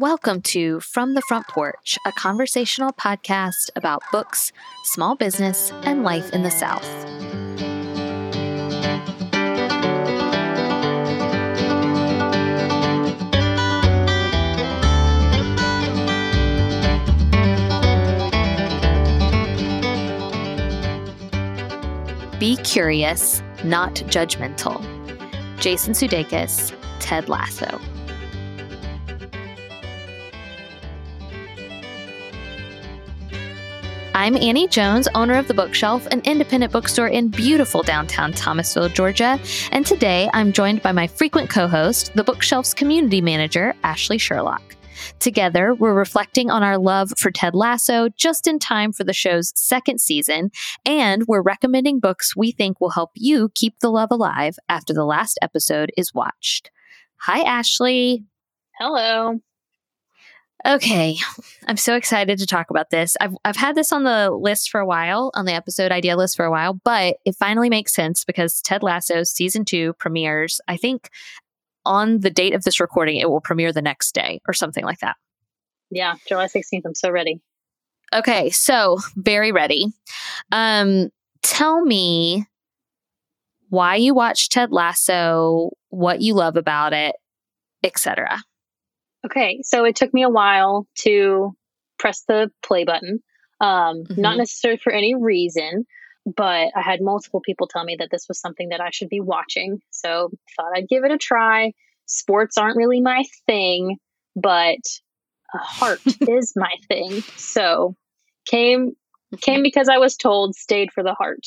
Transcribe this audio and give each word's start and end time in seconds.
Welcome 0.00 0.40
to 0.42 0.80
From 0.80 1.12
the 1.12 1.20
Front 1.28 1.48
Porch, 1.48 1.98
a 2.06 2.12
conversational 2.12 2.92
podcast 2.92 3.68
about 3.76 4.02
books, 4.10 4.50
small 4.84 5.16
business, 5.16 5.70
and 5.82 6.02
life 6.02 6.30
in 6.30 6.42
the 6.42 6.50
South. 6.50 6.88
Be 22.40 22.56
curious, 22.64 23.42
not 23.62 23.96
judgmental. 24.06 24.80
Jason 25.60 25.92
Sudeikis, 25.92 26.72
Ted 26.98 27.28
Lasso. 27.28 27.78
I'm 34.14 34.36
Annie 34.36 34.68
Jones, 34.68 35.08
owner 35.14 35.38
of 35.38 35.48
The 35.48 35.54
Bookshelf, 35.54 36.06
an 36.08 36.20
independent 36.24 36.70
bookstore 36.70 37.08
in 37.08 37.28
beautiful 37.28 37.82
downtown 37.82 38.32
Thomasville, 38.32 38.90
Georgia. 38.90 39.40
And 39.70 39.86
today 39.86 40.28
I'm 40.34 40.52
joined 40.52 40.82
by 40.82 40.92
my 40.92 41.06
frequent 41.06 41.48
co 41.48 41.66
host, 41.66 42.12
The 42.14 42.22
Bookshelf's 42.22 42.74
community 42.74 43.22
manager, 43.22 43.74
Ashley 43.84 44.18
Sherlock. 44.18 44.76
Together, 45.18 45.74
we're 45.74 45.94
reflecting 45.94 46.50
on 46.50 46.62
our 46.62 46.76
love 46.76 47.12
for 47.16 47.30
Ted 47.30 47.54
Lasso 47.54 48.10
just 48.10 48.46
in 48.46 48.58
time 48.58 48.92
for 48.92 49.02
the 49.02 49.14
show's 49.14 49.50
second 49.56 49.98
season, 49.98 50.50
and 50.84 51.24
we're 51.26 51.40
recommending 51.40 51.98
books 51.98 52.36
we 52.36 52.52
think 52.52 52.82
will 52.82 52.90
help 52.90 53.12
you 53.14 53.50
keep 53.54 53.78
the 53.80 53.90
love 53.90 54.10
alive 54.10 54.56
after 54.68 54.92
the 54.92 55.06
last 55.06 55.38
episode 55.40 55.90
is 55.96 56.12
watched. 56.12 56.70
Hi, 57.22 57.40
Ashley. 57.40 58.24
Hello. 58.78 59.40
Okay, 60.64 61.16
I'm 61.66 61.76
so 61.76 61.96
excited 61.96 62.38
to 62.38 62.46
talk 62.46 62.70
about 62.70 62.90
this. 62.90 63.16
I've 63.20 63.34
I've 63.44 63.56
had 63.56 63.74
this 63.74 63.92
on 63.92 64.04
the 64.04 64.30
list 64.30 64.70
for 64.70 64.80
a 64.80 64.86
while, 64.86 65.32
on 65.34 65.44
the 65.44 65.54
episode 65.54 65.90
idea 65.90 66.16
list 66.16 66.36
for 66.36 66.44
a 66.44 66.50
while, 66.50 66.74
but 66.74 67.16
it 67.24 67.34
finally 67.34 67.68
makes 67.68 67.92
sense 67.92 68.24
because 68.24 68.60
Ted 68.60 68.82
Lasso 68.82 69.24
season 69.24 69.64
2 69.64 69.94
premieres, 69.94 70.60
I 70.68 70.76
think 70.76 71.10
on 71.84 72.20
the 72.20 72.30
date 72.30 72.54
of 72.54 72.62
this 72.62 72.78
recording 72.78 73.16
it 73.16 73.28
will 73.28 73.40
premiere 73.40 73.72
the 73.72 73.82
next 73.82 74.14
day 74.14 74.40
or 74.46 74.54
something 74.54 74.84
like 74.84 75.00
that. 75.00 75.16
Yeah, 75.90 76.14
July 76.28 76.46
16th. 76.46 76.82
I'm 76.84 76.94
so 76.94 77.10
ready. 77.10 77.40
Okay, 78.14 78.50
so 78.50 78.98
very 79.16 79.50
ready. 79.50 79.86
Um 80.52 81.08
tell 81.42 81.84
me 81.84 82.46
why 83.68 83.96
you 83.96 84.14
watched 84.14 84.52
Ted 84.52 84.70
Lasso, 84.70 85.70
what 85.88 86.20
you 86.20 86.34
love 86.34 86.56
about 86.56 86.92
it, 86.92 87.16
etc. 87.82 88.44
Okay, 89.24 89.60
so 89.62 89.84
it 89.84 89.96
took 89.96 90.12
me 90.12 90.22
a 90.22 90.30
while 90.30 90.86
to 91.00 91.54
press 91.98 92.24
the 92.26 92.50
play 92.64 92.84
button. 92.84 93.20
Um, 93.60 94.04
mm-hmm. 94.04 94.20
Not 94.20 94.36
necessarily 94.36 94.80
for 94.82 94.92
any 94.92 95.14
reason, 95.14 95.84
but 96.26 96.70
I 96.74 96.82
had 96.82 97.00
multiple 97.00 97.40
people 97.40 97.68
tell 97.68 97.84
me 97.84 97.96
that 97.98 98.08
this 98.10 98.26
was 98.28 98.40
something 98.40 98.70
that 98.70 98.80
I 98.80 98.90
should 98.90 99.08
be 99.08 99.20
watching. 99.20 99.80
So 99.90 100.30
thought 100.56 100.72
I'd 100.76 100.88
give 100.88 101.04
it 101.04 101.12
a 101.12 101.18
try. 101.18 101.72
Sports 102.06 102.58
aren't 102.58 102.76
really 102.76 103.00
my 103.00 103.24
thing, 103.46 103.98
but 104.34 104.80
a 105.54 105.58
heart 105.58 106.00
is 106.28 106.54
my 106.56 106.72
thing. 106.88 107.22
So 107.36 107.94
came 108.46 108.92
came 109.40 109.62
because 109.62 109.88
I 109.88 109.98
was 109.98 110.16
told, 110.16 110.54
stayed 110.54 110.92
for 110.92 111.02
the 111.02 111.14
heart. 111.14 111.46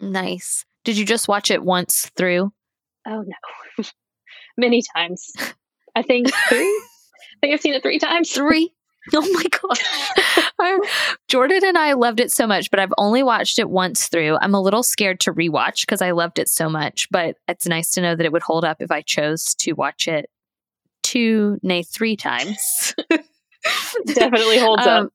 Nice. 0.00 0.64
Did 0.84 0.98
you 0.98 1.04
just 1.04 1.28
watch 1.28 1.50
it 1.50 1.62
once 1.62 2.10
through? 2.16 2.52
Oh 3.06 3.24
no. 3.26 3.84
Many 4.56 4.82
times. 4.94 5.32
I 5.96 6.02
think 6.02 6.32
three. 6.48 6.58
I 6.58 7.38
think 7.40 7.54
I've 7.54 7.60
seen 7.60 7.74
it 7.74 7.82
three 7.82 7.98
times. 7.98 8.30
Three. 8.30 8.72
Oh 9.14 9.28
my 9.32 9.44
god. 10.58 10.80
Jordan 11.28 11.60
and 11.64 11.78
I 11.78 11.92
loved 11.92 12.20
it 12.20 12.32
so 12.32 12.46
much, 12.46 12.70
but 12.70 12.80
I've 12.80 12.92
only 12.98 13.22
watched 13.22 13.58
it 13.58 13.70
once 13.70 14.08
through. 14.08 14.36
I'm 14.40 14.54
a 14.54 14.60
little 14.60 14.82
scared 14.82 15.20
to 15.20 15.32
rewatch 15.32 15.82
because 15.82 16.02
I 16.02 16.10
loved 16.10 16.38
it 16.38 16.48
so 16.48 16.68
much, 16.68 17.08
but 17.10 17.36
it's 17.48 17.66
nice 17.66 17.90
to 17.92 18.00
know 18.00 18.16
that 18.16 18.26
it 18.26 18.32
would 18.32 18.42
hold 18.42 18.64
up 18.64 18.78
if 18.80 18.90
I 18.90 19.02
chose 19.02 19.54
to 19.56 19.72
watch 19.72 20.08
it 20.08 20.28
two, 21.02 21.58
nay, 21.62 21.82
three 21.82 22.16
times. 22.16 22.94
Definitely 24.06 24.58
holds 24.58 24.86
um, 24.86 25.06
up. 25.06 25.12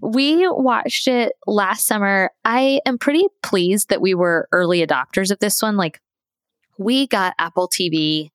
We 0.00 0.46
watched 0.48 1.08
it 1.08 1.32
last 1.46 1.86
summer. 1.86 2.30
I 2.44 2.80
am 2.86 2.98
pretty 2.98 3.24
pleased 3.42 3.88
that 3.88 4.00
we 4.00 4.14
were 4.14 4.48
early 4.52 4.86
adopters 4.86 5.30
of 5.30 5.38
this 5.38 5.60
one. 5.60 5.76
Like, 5.76 6.00
we 6.78 7.06
got 7.06 7.34
Apple 7.38 7.68
TV 7.68 8.30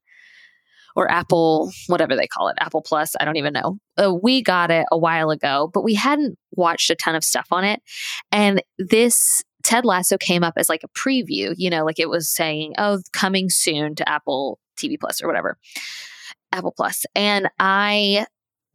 or 0.97 1.09
Apple, 1.11 1.71
whatever 1.85 2.15
they 2.15 2.25
call 2.25 2.47
it, 2.49 2.57
Apple 2.59 2.81
Plus. 2.81 3.15
I 3.19 3.23
don't 3.23 3.37
even 3.37 3.53
know. 3.53 3.77
Uh, 4.03 4.11
we 4.11 4.41
got 4.41 4.71
it 4.71 4.87
a 4.91 4.97
while 4.97 5.29
ago, 5.29 5.69
but 5.71 5.83
we 5.83 5.93
hadn't 5.93 6.39
watched 6.53 6.89
a 6.89 6.95
ton 6.95 7.13
of 7.13 7.23
stuff 7.23 7.47
on 7.51 7.63
it. 7.63 7.83
And 8.31 8.63
this 8.79 9.43
Ted 9.63 9.85
Lasso 9.85 10.17
came 10.17 10.43
up 10.43 10.55
as 10.57 10.69
like 10.69 10.83
a 10.83 10.99
preview, 10.99 11.53
you 11.55 11.69
know, 11.69 11.85
like 11.85 11.99
it 11.99 12.09
was 12.09 12.33
saying, 12.33 12.73
oh, 12.79 12.99
coming 13.13 13.47
soon 13.51 13.93
to 13.93 14.09
Apple 14.09 14.57
TV 14.75 14.99
Plus 14.99 15.21
or 15.21 15.27
whatever. 15.27 15.59
Apple 16.51 16.73
Plus. 16.75 17.05
And 17.13 17.47
I 17.59 18.25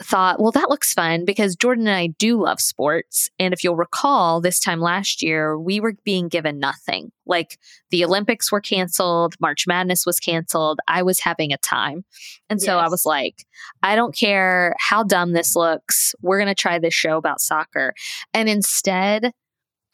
thought, 0.02 0.40
well, 0.40 0.52
that 0.52 0.68
looks 0.68 0.92
fun 0.92 1.24
because 1.24 1.56
Jordan 1.56 1.86
and 1.86 1.96
I 1.96 2.08
do 2.18 2.40
love 2.40 2.60
sports. 2.60 3.30
And 3.38 3.54
if 3.54 3.64
you'll 3.64 3.76
recall, 3.76 4.40
this 4.40 4.60
time 4.60 4.80
last 4.80 5.22
year, 5.22 5.58
we 5.58 5.80
were 5.80 5.94
being 6.04 6.28
given 6.28 6.58
nothing. 6.58 7.12
Like 7.26 7.58
the 7.90 8.04
Olympics 8.04 8.52
were 8.52 8.60
canceled, 8.60 9.34
March 9.40 9.66
Madness 9.66 10.04
was 10.04 10.18
canceled. 10.18 10.80
I 10.88 11.02
was 11.02 11.20
having 11.20 11.52
a 11.52 11.58
time. 11.58 12.04
And 12.50 12.60
so 12.60 12.76
yes. 12.76 12.84
I 12.84 12.88
was 12.88 13.06
like, 13.06 13.46
I 13.82 13.96
don't 13.96 14.14
care 14.14 14.74
how 14.78 15.04
dumb 15.04 15.32
this 15.32 15.56
looks. 15.56 16.14
We're 16.20 16.38
going 16.38 16.48
to 16.48 16.54
try 16.54 16.78
this 16.78 16.94
show 16.94 17.16
about 17.16 17.40
soccer. 17.40 17.94
And 18.34 18.48
instead, 18.48 19.32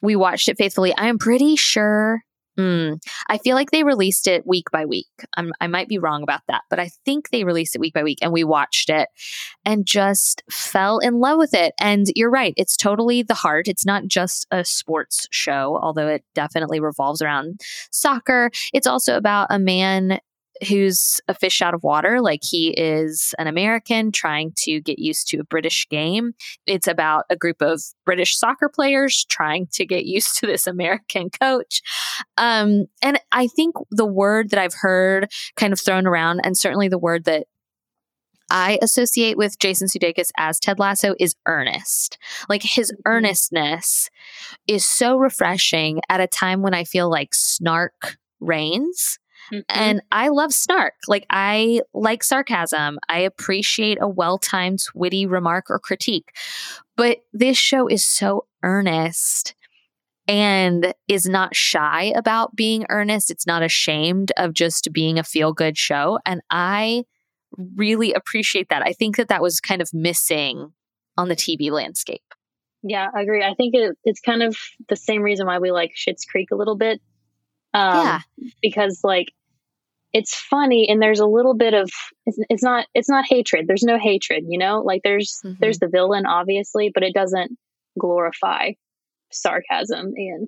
we 0.01 0.15
watched 0.15 0.49
it 0.49 0.57
faithfully. 0.57 0.95
I 0.95 1.07
am 1.07 1.17
pretty 1.17 1.55
sure 1.55 2.23
Mm, 2.59 3.01
I 3.29 3.37
feel 3.37 3.55
like 3.55 3.71
they 3.71 3.83
released 3.83 4.27
it 4.27 4.45
week 4.45 4.69
by 4.69 4.85
week. 4.85 5.07
I'm, 5.37 5.53
I 5.61 5.67
might 5.67 5.87
be 5.87 5.97
wrong 5.97 6.23
about 6.23 6.41
that, 6.49 6.63
but 6.69 6.77
I 6.77 6.89
think 7.05 7.29
they 7.29 7.45
released 7.45 7.73
it 7.73 7.79
week 7.79 7.93
by 7.93 8.03
week 8.03 8.17
and 8.21 8.33
we 8.33 8.43
watched 8.43 8.89
it 8.89 9.07
and 9.63 9.85
just 9.85 10.43
fell 10.51 10.99
in 10.99 11.21
love 11.21 11.37
with 11.37 11.53
it. 11.53 11.73
And 11.79 12.07
you're 12.15 12.29
right, 12.29 12.53
it's 12.57 12.75
totally 12.75 13.23
the 13.23 13.33
heart. 13.33 13.69
It's 13.69 13.85
not 13.85 14.07
just 14.07 14.45
a 14.51 14.65
sports 14.65 15.25
show, 15.31 15.79
although 15.81 16.09
it 16.09 16.25
definitely 16.35 16.81
revolves 16.81 17.21
around 17.21 17.61
soccer. 17.91 18.51
It's 18.73 18.87
also 18.87 19.15
about 19.15 19.47
a 19.49 19.59
man 19.59 20.19
who's 20.67 21.19
a 21.27 21.33
fish 21.33 21.61
out 21.61 21.73
of 21.73 21.83
water. 21.83 22.21
Like 22.21 22.41
he 22.43 22.69
is 22.69 23.33
an 23.37 23.47
American 23.47 24.11
trying 24.11 24.53
to 24.57 24.81
get 24.81 24.99
used 24.99 25.27
to 25.29 25.39
a 25.39 25.43
British 25.43 25.87
game. 25.89 26.33
It's 26.65 26.87
about 26.87 27.25
a 27.29 27.35
group 27.35 27.61
of 27.61 27.81
British 28.05 28.37
soccer 28.37 28.69
players 28.69 29.25
trying 29.29 29.67
to 29.73 29.85
get 29.85 30.05
used 30.09 30.37
to 30.39 30.47
this 30.47 30.67
American 30.67 31.29
coach. 31.29 31.81
Um, 32.37 32.85
and 33.01 33.19
I 33.31 33.47
think 33.47 33.75
the 33.91 34.05
word 34.05 34.49
that 34.49 34.59
I've 34.59 34.73
heard 34.73 35.29
kind 35.55 35.73
of 35.73 35.79
thrown 35.79 36.07
around, 36.07 36.41
and 36.43 36.57
certainly 36.57 36.87
the 36.87 36.97
word 36.97 37.25
that 37.25 37.47
I 38.49 38.79
associate 38.81 39.37
with 39.37 39.59
Jason 39.59 39.87
Sudeikis 39.87 40.31
as 40.37 40.59
Ted 40.59 40.79
Lasso 40.79 41.13
is 41.19 41.35
earnest. 41.45 42.17
Like 42.47 42.63
his 42.63 42.91
mm-hmm. 42.91 43.01
earnestness 43.05 44.09
is 44.67 44.85
so 44.85 45.17
refreshing 45.17 46.01
at 46.09 46.19
a 46.19 46.27
time 46.27 46.61
when 46.61 46.73
I 46.73 46.83
feel 46.83 47.09
like 47.09 47.35
snark 47.35 48.17
reigns. 48.39 49.19
Mm-hmm. 49.53 49.59
And 49.69 50.01
I 50.11 50.29
love 50.29 50.53
snark. 50.53 50.93
Like, 51.07 51.25
I 51.29 51.81
like 51.93 52.23
sarcasm. 52.23 52.99
I 53.09 53.19
appreciate 53.19 53.97
a 54.01 54.07
well 54.07 54.37
timed, 54.37 54.79
witty 54.93 55.25
remark 55.25 55.69
or 55.69 55.79
critique. 55.79 56.35
But 56.95 57.19
this 57.33 57.57
show 57.57 57.87
is 57.87 58.05
so 58.05 58.45
earnest 58.63 59.55
and 60.27 60.93
is 61.07 61.27
not 61.27 61.55
shy 61.55 62.13
about 62.15 62.55
being 62.55 62.85
earnest. 62.89 63.31
It's 63.31 63.47
not 63.47 63.63
ashamed 63.63 64.31
of 64.37 64.53
just 64.53 64.93
being 64.93 65.17
a 65.17 65.23
feel 65.23 65.53
good 65.53 65.77
show. 65.77 66.19
And 66.25 66.41
I 66.51 67.05
really 67.75 68.13
appreciate 68.13 68.69
that. 68.69 68.83
I 68.85 68.93
think 68.93 69.17
that 69.17 69.29
that 69.29 69.41
was 69.41 69.59
kind 69.59 69.81
of 69.81 69.89
missing 69.93 70.71
on 71.17 71.29
the 71.29 71.35
TV 71.35 71.71
landscape. 71.71 72.21
Yeah, 72.83 73.07
I 73.13 73.21
agree. 73.21 73.43
I 73.43 73.55
think 73.55 73.75
it, 73.75 73.97
it's 74.03 74.21
kind 74.21 74.43
of 74.43 74.55
the 74.87 74.95
same 74.95 75.21
reason 75.21 75.47
why 75.47 75.59
we 75.59 75.71
like 75.71 75.91
Schitt's 75.95 76.25
Creek 76.25 76.49
a 76.51 76.55
little 76.55 76.77
bit. 76.77 77.01
Um, 77.73 78.05
yeah. 78.05 78.19
Because 78.61 79.01
like 79.03 79.33
it's 80.13 80.35
funny 80.35 80.89
and 80.89 81.01
there's 81.01 81.19
a 81.19 81.25
little 81.25 81.53
bit 81.53 81.73
of 81.73 81.89
it's, 82.25 82.37
it's 82.49 82.63
not 82.63 82.87
it's 82.93 83.09
not 83.09 83.25
hatred. 83.27 83.65
There's 83.67 83.83
no 83.83 83.99
hatred 83.99 84.45
you 84.47 84.57
know? 84.57 84.81
Like 84.81 85.01
there's 85.03 85.39
mm-hmm. 85.45 85.55
there's 85.59 85.79
the 85.79 85.87
villain 85.87 86.25
obviously 86.25 86.91
but 86.93 87.03
it 87.03 87.13
doesn't 87.13 87.57
glorify 87.99 88.71
sarcasm 89.31 90.13
and 90.15 90.47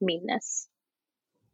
meanness 0.00 0.68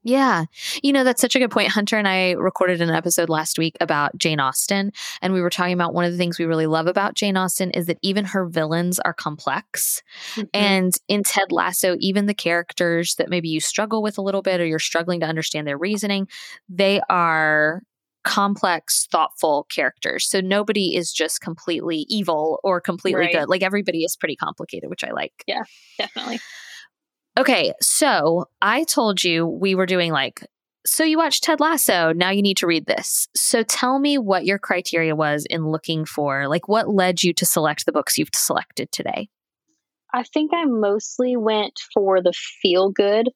yeah. 0.02 0.44
You 0.82 0.92
know, 0.92 1.04
that's 1.04 1.20
such 1.20 1.36
a 1.36 1.38
good 1.38 1.50
point. 1.50 1.68
Hunter 1.68 1.96
and 1.96 2.08
I 2.08 2.32
recorded 2.32 2.80
an 2.80 2.90
episode 2.90 3.28
last 3.28 3.58
week 3.58 3.76
about 3.80 4.16
Jane 4.16 4.40
Austen, 4.40 4.92
and 5.20 5.32
we 5.32 5.40
were 5.40 5.50
talking 5.50 5.74
about 5.74 5.94
one 5.94 6.04
of 6.04 6.12
the 6.12 6.18
things 6.18 6.38
we 6.38 6.44
really 6.44 6.66
love 6.66 6.86
about 6.86 7.14
Jane 7.14 7.36
Austen 7.36 7.70
is 7.72 7.86
that 7.86 7.98
even 8.02 8.24
her 8.26 8.46
villains 8.46 8.98
are 9.00 9.12
complex. 9.12 10.02
Mm-hmm. 10.34 10.42
And 10.54 10.94
in 11.08 11.22
Ted 11.22 11.52
Lasso, 11.52 11.96
even 12.00 12.26
the 12.26 12.34
characters 12.34 13.14
that 13.16 13.28
maybe 13.28 13.48
you 13.48 13.60
struggle 13.60 14.02
with 14.02 14.18
a 14.18 14.22
little 14.22 14.42
bit 14.42 14.60
or 14.60 14.66
you're 14.66 14.78
struggling 14.78 15.20
to 15.20 15.26
understand 15.26 15.66
their 15.66 15.78
reasoning, 15.78 16.28
they 16.68 17.00
are 17.10 17.82
complex, 18.22 19.06
thoughtful 19.10 19.66
characters. 19.70 20.28
So 20.28 20.40
nobody 20.40 20.94
is 20.94 21.12
just 21.12 21.40
completely 21.40 22.04
evil 22.08 22.60
or 22.62 22.80
completely 22.80 23.20
Right. 23.20 23.32
good. 23.32 23.48
Like 23.48 23.62
everybody 23.62 24.04
is 24.04 24.16
pretty 24.16 24.36
complicated, 24.36 24.90
which 24.90 25.04
I 25.04 25.10
like. 25.12 25.32
Yeah, 25.46 25.62
definitely. 25.98 26.38
Okay, 27.40 27.72
so 27.80 28.44
I 28.60 28.84
told 28.84 29.24
you 29.24 29.46
we 29.46 29.74
were 29.74 29.86
doing 29.86 30.12
like, 30.12 30.44
so 30.84 31.04
you 31.04 31.16
watched 31.16 31.42
Ted 31.42 31.58
Lasso. 31.58 32.12
Now 32.12 32.28
you 32.28 32.42
need 32.42 32.58
to 32.58 32.66
read 32.66 32.84
this. 32.84 33.28
So 33.34 33.62
tell 33.62 33.98
me 33.98 34.18
what 34.18 34.44
your 34.44 34.58
criteria 34.58 35.16
was 35.16 35.46
in 35.48 35.66
looking 35.66 36.04
for, 36.04 36.48
like, 36.48 36.68
what 36.68 36.90
led 36.90 37.22
you 37.22 37.32
to 37.34 37.46
select 37.46 37.86
the 37.86 37.92
books 37.92 38.18
you've 38.18 38.28
selected 38.34 38.92
today? 38.92 39.30
I 40.12 40.22
think 40.22 40.50
I 40.52 40.66
mostly 40.66 41.34
went 41.36 41.80
for 41.94 42.20
the 42.22 42.34
feel 42.60 42.90
good 42.90 43.30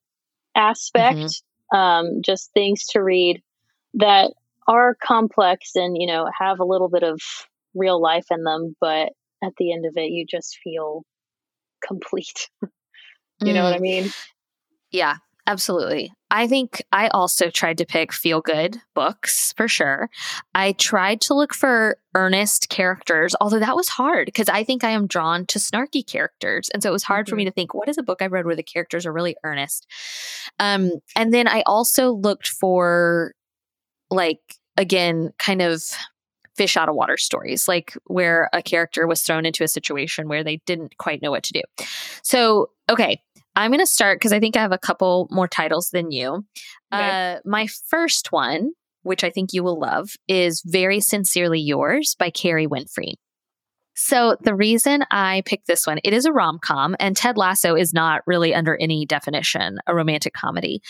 aspect, 0.55 1.17
Mm-hmm. 1.17 1.77
um, 1.79 2.21
just 2.23 2.53
things 2.53 2.85
to 2.89 3.03
read 3.03 3.41
that 3.95 4.35
are 4.69 4.97
complex 5.03 5.71
and, 5.77 5.97
you 5.99 6.07
know, 6.07 6.29
have 6.39 6.61
a 6.61 6.65
little 6.65 6.91
bit 6.91 7.05
of 7.05 7.21
real 7.75 8.03
life 8.03 8.27
in 8.31 8.43
them, 8.45 8.77
but 8.83 9.13
at 9.43 9.53
the 9.57 9.73
end 9.73 9.87
of 9.87 9.95
it, 9.97 10.11
you 10.11 10.27
just 10.29 10.59
feel 10.63 11.05
complete. 11.87 12.51
you 13.41 13.53
know 13.53 13.65
what 13.65 13.75
I 13.75 13.79
mean? 13.79 14.11
Yeah, 14.91 15.17
absolutely. 15.47 16.13
I 16.31 16.49
think 16.49 16.83
I 16.91 17.09
also 17.09 17.49
tried 17.49 17.79
to 17.79 17.87
pick 17.87 18.13
feel 18.13 18.41
good 18.41 18.81
books 18.95 19.53
for 19.57 19.69
sure. 19.69 20.11
I 20.55 20.73
tried 20.73 21.21
to 21.23 21.35
look 21.35 21.55
for 21.55 21.97
earnest 22.15 22.69
characters, 22.71 23.37
although 23.41 23.61
that 23.61 23.77
was 23.77 23.89
hard 23.89 24.27
because 24.27 24.49
I 24.49 24.65
think 24.65 24.83
I 24.83 24.91
am 24.91 25.07
drawn 25.07 25.47
to 25.47 25.59
snarky 25.59 26.05
characters. 26.05 26.71
And 26.71 26.83
so 26.83 26.89
it 26.89 26.93
was 26.93 27.05
hard 27.05 27.29
for 27.29 27.37
me 27.37 27.45
to 27.45 27.53
think, 27.53 27.73
what 27.73 27.89
is 27.89 27.99
a 27.99 28.03
book 28.03 28.21
I've 28.21 28.33
read 28.33 28.47
where 28.47 28.57
the 28.57 28.63
characters 28.63 29.07
are 29.07 29.13
really 29.13 29.37
earnest? 29.45 29.87
Um, 30.59 30.91
and 31.15 31.33
then 31.33 31.47
I 31.47 31.63
also 31.67 32.11
looked 32.11 32.49
for, 32.49 33.35
like, 34.11 34.41
again, 34.77 35.33
kind 35.39 35.63
of 35.63 35.85
fish 36.57 36.77
out 36.77 36.89
of 36.89 36.95
water 36.95 37.17
stories, 37.17 37.67
like 37.69 37.97
where 38.05 38.49
a 38.53 38.63
character 38.63 39.07
was 39.07 39.23
thrown 39.23 39.47
into 39.47 39.65
a 39.65 39.69
situation 39.69 40.29
where 40.29 40.45
they 40.45 40.59
didn't 40.67 40.97
quite 40.99 41.23
know 41.23 41.31
what 41.31 41.43
to 41.45 41.53
do. 41.53 41.63
So, 42.23 42.71
okay, 42.89 43.21
I'm 43.57 43.71
going 43.71 43.81
to 43.81 43.87
start 43.87 44.19
because 44.19 44.33
I 44.33 44.41
think 44.41 44.57
I 44.57 44.61
have 44.61 44.73
a 44.73 44.79
couple 44.79 45.29
more 45.31 45.49
titles 45.49 45.91
than 45.91 46.11
you. 46.11 46.45
Okay. 46.93 47.35
Uh, 47.37 47.41
my 47.45 47.67
first 47.67 48.33
one, 48.33 48.73
which 49.03 49.25
I 49.25 49.31
think 49.31 49.53
you 49.53 49.63
will 49.63 49.79
love, 49.79 50.11
is 50.29 50.63
Very 50.65 51.01
Sincerely 51.01 51.61
Yours 51.61 52.17
by 52.19 52.31
Kerry 52.31 52.67
Winfrey. 52.67 53.15
So, 53.97 54.37
the 54.41 54.57
reason 54.57 55.05
I 55.13 55.45
picked 55.47 55.69
this 55.69 55.87
one, 55.87 56.01
it 56.03 56.13
is 56.13 56.25
a 56.25 56.33
rom 56.33 56.59
com, 56.61 56.97
and 56.99 57.17
Ted 57.17 57.37
Lasso 57.37 57.77
is 57.77 57.95
not 57.95 58.23
really 58.27 58.53
under 58.53 58.77
any 58.81 59.07
definition 59.07 59.79
a 59.87 59.95
romantic 59.95 60.33
comedy. 60.33 60.83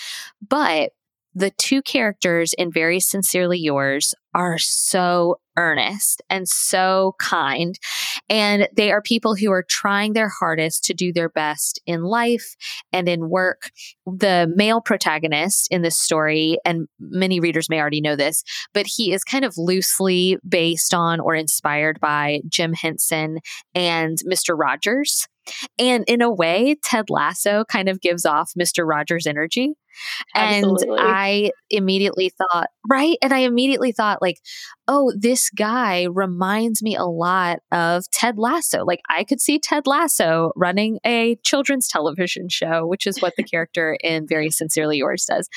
But 0.47 0.93
the 1.35 1.51
two 1.51 1.83
characters 1.83 2.53
in 2.57 2.73
Very 2.73 3.01
Sincerely 3.01 3.59
Yours 3.59 4.15
are 4.35 4.59
so 4.59 5.37
earnest 5.57 6.23
and 6.29 6.49
so 6.49 7.15
kind. 7.21 7.79
And 8.29 8.69
they 8.77 8.91
are 8.91 9.01
people 9.01 9.37
who 9.37 9.53
are 9.53 9.65
trying 9.69 10.13
their 10.13 10.29
hardest 10.29 10.85
to 10.85 10.95
do 10.95 11.13
their 11.13 11.29
best 11.29 11.81
in 11.87 12.03
life 12.03 12.55
and 12.93 13.09
in 13.09 13.29
work. 13.29 13.71
The 14.07 14.53
male 14.55 14.81
protagonist 14.81 15.69
in 15.71 15.83
this 15.83 15.99
story, 15.99 16.59
and 16.65 16.89
many 16.99 17.41
readers 17.41 17.69
may 17.69 17.81
already 17.81 18.01
know 18.01 18.17
this, 18.17 18.43
but 18.73 18.87
he 18.87 19.13
is 19.13 19.23
kind 19.23 19.45
of 19.45 19.55
loosely 19.57 20.39
based 20.49 20.95
on 20.95 21.21
or 21.21 21.35
inspired 21.35 22.01
by 22.01 22.41
Jim 22.49 22.73
Henson 22.73 23.39
and 23.75 24.19
Mr. 24.29 24.59
Rogers. 24.59 25.27
And 25.79 26.05
in 26.07 26.23
a 26.23 26.33
way, 26.33 26.77
Ted 26.83 27.11
Lasso 27.11 27.65
kind 27.65 27.89
of 27.89 28.01
gives 28.01 28.25
off 28.25 28.53
Mr. 28.59 28.87
Rogers' 28.87 29.27
energy. 29.27 29.75
Absolutely. 30.35 30.99
And 30.99 31.07
I 31.09 31.51
immediately 31.71 32.31
thought, 32.31 32.69
right? 32.89 33.17
And 33.23 33.33
I 33.33 33.41
immediately 33.41 33.93
thought, 33.93 34.21
like, 34.21 34.39
oh, 34.89 35.13
this 35.17 35.51
guy 35.51 36.09
reminds 36.13 36.83
me 36.83 36.97
a 36.97 37.05
lot 37.05 37.61
of 37.71 38.11
Ted 38.11 38.37
Lasso. 38.37 38.85
Like, 38.85 39.01
I 39.09 39.25
could 39.25 39.41
see 39.41 39.59
Ted 39.59 39.87
Lasso 39.87 40.51
running 40.57 40.99
a 41.07 41.37
children's 41.45 41.87
television 41.87 42.49
show, 42.49 42.87
which 42.87 43.07
is 43.07 43.21
what 43.21 43.35
the 43.37 43.45
character 43.45 43.97
in 44.03 44.27
Very 44.27 44.51
Sincerely 44.51 44.99
Yours 44.99 45.27
does. 45.27 45.49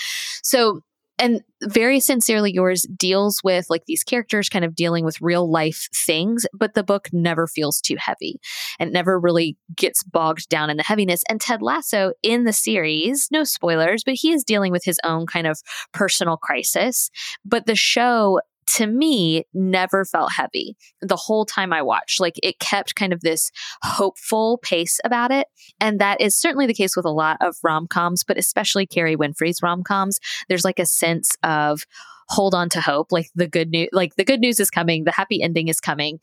So, 0.44 0.82
and 1.20 1.42
very 1.64 2.00
sincerely 2.00 2.52
yours 2.52 2.86
deals 2.96 3.42
with 3.44 3.68
like 3.70 3.84
these 3.86 4.04
characters 4.04 4.50
kind 4.50 4.64
of 4.64 4.76
dealing 4.76 5.04
with 5.04 5.20
real 5.22 5.50
life 5.50 5.88
things 5.94 6.46
but 6.54 6.74
the 6.74 6.84
book 6.84 7.10
never 7.12 7.48
feels 7.48 7.82
too 7.82 7.96
heavy. 7.98 8.40
And 8.80 8.92
never 8.92 9.20
really 9.20 9.58
gets 9.76 10.04
bogged 10.04 10.50
down 10.50 10.70
in 10.70 10.78
the 10.78 10.84
heaviness. 10.84 11.24
And 11.30 11.42
ted 11.42 11.62
lasso 11.62 12.14
in 12.24 12.44
the 12.44 12.54
series 12.54 13.28
no 13.32 13.44
spoilers 13.44 14.04
but 14.04 14.16
he 14.16 14.32
is 14.32 14.44
dealing 14.44 14.72
with 14.72 14.84
his 14.84 15.00
own 15.04 15.26
kind 15.26 15.48
of 15.48 15.60
personal 15.94 16.38
crisis. 16.38 17.10
But 17.46 17.66
the 17.66 17.76
show 17.76 18.40
to 18.76 18.88
me 18.88 19.44
never 19.54 20.06
felt 20.06 20.32
heavy 20.34 20.76
the 21.02 21.16
whole 21.16 21.46
time 21.46 21.74
I 21.74 21.82
watched. 21.82 22.20
Like 22.20 22.36
it 22.44 22.60
kept 22.60 22.96
kind 22.96 23.14
of 23.14 23.22
this 23.22 23.52
hopeful 23.84 24.60
pace 24.62 25.00
about 25.04 25.32
it. 25.32 25.48
And 25.80 26.00
that 26.00 26.22
is 26.22 26.38
certainly 26.38 26.68
the 26.68 26.74
case 26.74 26.96
with 26.96 27.06
a 27.06 27.12
lot 27.12 27.38
of 27.42 27.56
rom 27.64 27.88
coms, 27.88 28.24
but 28.24 28.38
especially 28.38 28.86
Kerry 28.86 29.16
Winfrey's 29.16 29.62
rom 29.62 29.84
coms. 29.84 30.20
There's 30.50 30.66
like 30.66 30.80
a 30.80 30.86
sense 30.86 31.36
of 31.44 31.84
hold 32.30 32.54
on 32.54 32.68
to 32.70 32.82
hope 32.82 33.12
like 33.12 33.30
the 33.36 33.48
good 33.48 33.70
news 33.70 33.88
like 33.94 34.16
the 34.16 34.26
good 34.26 34.42
news 34.42 34.60
is 34.60 34.70
coming 34.70 35.06
the 35.06 35.12
happy 35.12 35.42
ending 35.42 35.70
is 35.70 35.80
coming 35.80 36.20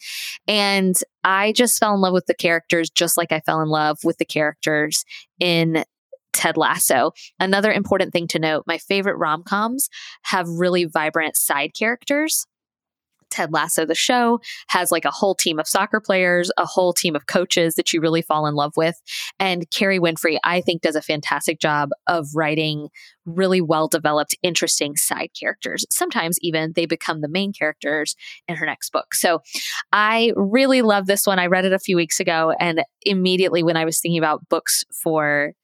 and 0.46 0.96
i 1.25 1.50
just 1.52 1.79
fell 1.79 1.94
in 1.94 2.00
love 2.00 2.12
with 2.12 2.26
the 2.26 2.35
characters 2.35 2.91
just 2.91 3.17
like 3.17 3.32
i 3.32 3.41
fell 3.41 3.62
in 3.62 3.69
love 3.69 3.96
with 4.05 4.19
the 4.19 4.25
characters 4.25 5.05
in 5.41 5.82
Ted 6.34 6.56
Lasso. 6.56 7.12
Another 7.40 7.72
important 7.72 8.12
thing 8.12 8.28
to 8.28 8.38
note 8.38 8.64
my 8.66 8.76
favorite 8.76 9.16
rom 9.16 9.42
coms 9.42 9.88
have 10.25 10.48
really 10.48 10.84
vibrant 10.84 11.36
side 11.36 11.72
characters. 11.75 12.46
Ted 13.31 13.52
Lasso, 13.52 13.84
the 13.84 13.96
show, 13.96 14.40
has 14.69 14.92
like 14.92 15.04
a 15.04 15.10
whole 15.10 15.34
team 15.34 15.58
of 15.58 15.66
soccer 15.66 16.00
players, 16.00 16.52
a 16.56 16.64
whole 16.64 16.92
team 16.92 17.16
of 17.16 17.26
coaches 17.26 17.75
that 17.75 17.92
you 17.92 18.00
really 18.00 18.22
fall 18.22 18.46
in 18.46 18.54
love 18.54 18.75
with. 18.76 19.00
And 19.40 19.69
Kerry 19.70 19.98
Winfrey, 19.98 20.38
I 20.44 20.60
think, 20.60 20.82
does 20.82 20.94
a 20.94 21.02
fantastic 21.02 21.58
job 21.58 21.90
of 22.06 22.28
writing 22.34 22.90
really 23.26 23.60
well 23.60 23.88
developed, 23.88 24.36
interesting 24.44 24.94
side 24.94 25.31
characters. 25.38 25.84
Sometimes 25.90 26.38
even 26.42 26.75
they 26.76 26.86
become 26.86 27.22
the 27.22 27.28
main 27.28 27.52
characters 27.52 28.14
in 28.46 28.54
her 28.54 28.66
next 28.66 28.92
book. 28.92 29.14
So 29.14 29.40
I 29.92 30.32
really 30.36 30.82
love 30.82 31.06
this 31.06 31.26
one. 31.26 31.40
I 31.40 31.46
read 31.46 31.64
it 31.64 31.72
a 31.72 31.78
few 31.81 31.96
weeks 31.96 32.20
ago, 32.20 32.54
and 32.60 32.84
immediately 33.02 33.64
when 33.64 33.76
I 33.76 33.84
was 33.84 33.98
thinking 34.00 34.19
about 34.19 34.48
books 34.48 34.84
for 34.92 35.54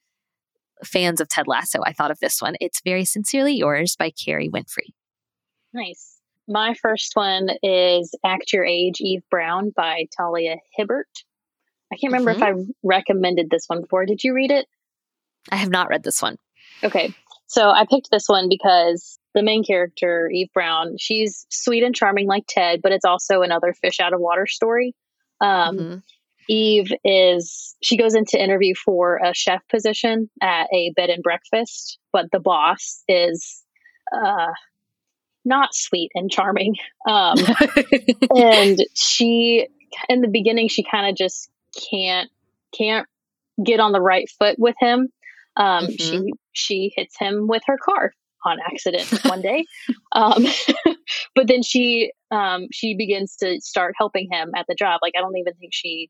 fans 0.83 1.21
of 1.21 1.27
Ted 1.29 1.47
Lasso, 1.47 1.79
I 1.85 1.93
thought 1.93 2.11
of 2.11 2.19
this 2.19 2.41
one. 2.41 2.55
It's 2.59 2.81
Very 2.83 3.05
Sincerely 3.05 3.53
Yours 3.53 3.95
by 3.97 4.11
Kerry 4.11 4.49
Winfrey. 4.49 4.93
Nice. 5.73 6.17
My 6.47 6.73
first 6.73 7.11
one 7.15 7.49
is 7.63 8.13
Act 8.25 8.51
Your 8.51 8.65
Age, 8.65 8.99
Eve 8.99 9.21
Brown 9.29 9.71
by 9.75 10.05
Talia 10.15 10.57
Hibbert. 10.75 11.07
I 11.93 11.97
can't 11.97 12.13
remember 12.13 12.31
if 12.31 12.41
I 12.41 12.53
recommended 12.83 13.49
this 13.49 13.65
one 13.67 13.81
before. 13.81 14.05
Did 14.05 14.23
you 14.23 14.33
read 14.33 14.51
it? 14.51 14.65
I 15.51 15.55
have 15.57 15.69
not 15.69 15.89
read 15.89 16.03
this 16.03 16.21
one. 16.21 16.37
Okay. 16.83 17.13
So 17.47 17.69
I 17.69 17.85
picked 17.89 18.09
this 18.11 18.27
one 18.27 18.47
because 18.49 19.19
the 19.33 19.43
main 19.43 19.63
character, 19.63 20.29
Eve 20.33 20.49
Brown, 20.53 20.95
she's 20.97 21.45
sweet 21.49 21.83
and 21.83 21.95
charming 21.95 22.27
like 22.27 22.43
Ted, 22.47 22.81
but 22.81 22.91
it's 22.91 23.05
also 23.05 23.41
another 23.41 23.73
fish 23.73 23.99
out 23.99 24.13
of 24.13 24.19
water 24.19 24.45
story. 24.47 24.95
Um, 25.41 25.77
Mhm. 25.77 26.03
Eve 26.51 26.91
is, 27.05 27.75
she 27.81 27.95
goes 27.95 28.13
into 28.13 28.41
interview 28.41 28.73
for 28.75 29.19
a 29.23 29.33
chef 29.33 29.61
position 29.69 30.29
at 30.41 30.67
a 30.73 30.91
bed 30.95 31.09
and 31.09 31.23
breakfast, 31.23 31.97
but 32.11 32.25
the 32.31 32.39
boss 32.41 33.03
is 33.07 33.63
uh, 34.13 34.51
not 35.45 35.69
sweet 35.73 36.11
and 36.13 36.29
charming. 36.29 36.75
Um, 37.07 37.37
and 38.35 38.77
she, 38.95 39.67
in 40.09 40.21
the 40.21 40.27
beginning, 40.27 40.67
she 40.67 40.83
kind 40.83 41.09
of 41.09 41.15
just 41.15 41.49
can't, 41.89 42.29
can't 42.77 43.07
get 43.63 43.79
on 43.79 43.93
the 43.93 44.01
right 44.01 44.29
foot 44.37 44.57
with 44.59 44.75
him. 44.79 45.07
Um, 45.55 45.87
Mhm. 45.87 45.99
She 45.99 46.33
she 46.53 46.91
hits 46.95 47.15
him 47.19 47.47
with 47.47 47.61
her 47.65 47.77
car 47.77 48.11
on 48.45 48.57
accident 48.65 49.07
one 49.25 49.41
day, 49.41 49.65
um, 50.13 50.45
but 51.35 51.47
then 51.47 51.61
she 51.61 52.11
um, 52.31 52.67
she 52.71 52.95
begins 52.95 53.35
to 53.37 53.59
start 53.61 53.93
helping 53.97 54.29
him 54.31 54.51
at 54.55 54.65
the 54.67 54.75
job. 54.75 54.99
Like 55.01 55.13
I 55.17 55.21
don't 55.21 55.37
even 55.37 55.53
think 55.55 55.73
she 55.73 56.09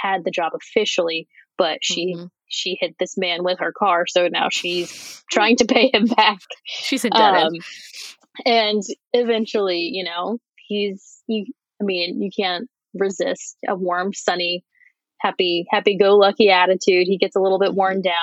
had 0.00 0.24
the 0.24 0.30
job 0.30 0.52
officially, 0.54 1.28
but 1.58 1.78
she 1.82 2.14
Mhm. 2.14 2.30
she 2.48 2.76
hit 2.80 2.96
this 2.98 3.16
man 3.16 3.44
with 3.44 3.58
her 3.60 3.72
car, 3.72 4.06
so 4.06 4.28
now 4.28 4.48
she's 4.50 5.22
trying 5.30 5.56
to 5.56 5.64
pay 5.64 5.90
him 5.92 6.06
back. 6.06 6.38
She's 6.64 7.04
indebted. 7.04 7.46
Um, 7.46 7.52
and 8.44 8.82
eventually, 9.12 9.88
you 9.92 10.04
know, 10.04 10.38
he's 10.68 11.22
you. 11.26 11.46
I 11.80 11.84
mean, 11.84 12.22
you 12.22 12.30
can't 12.34 12.68
resist 12.94 13.56
a 13.66 13.74
warm, 13.74 14.12
sunny, 14.12 14.64
happy, 15.18 15.66
happy-go-lucky 15.70 16.50
attitude. 16.50 17.06
He 17.06 17.18
gets 17.18 17.36
a 17.36 17.40
little 17.40 17.58
bit 17.58 17.74
worn 17.74 18.02
down, 18.02 18.14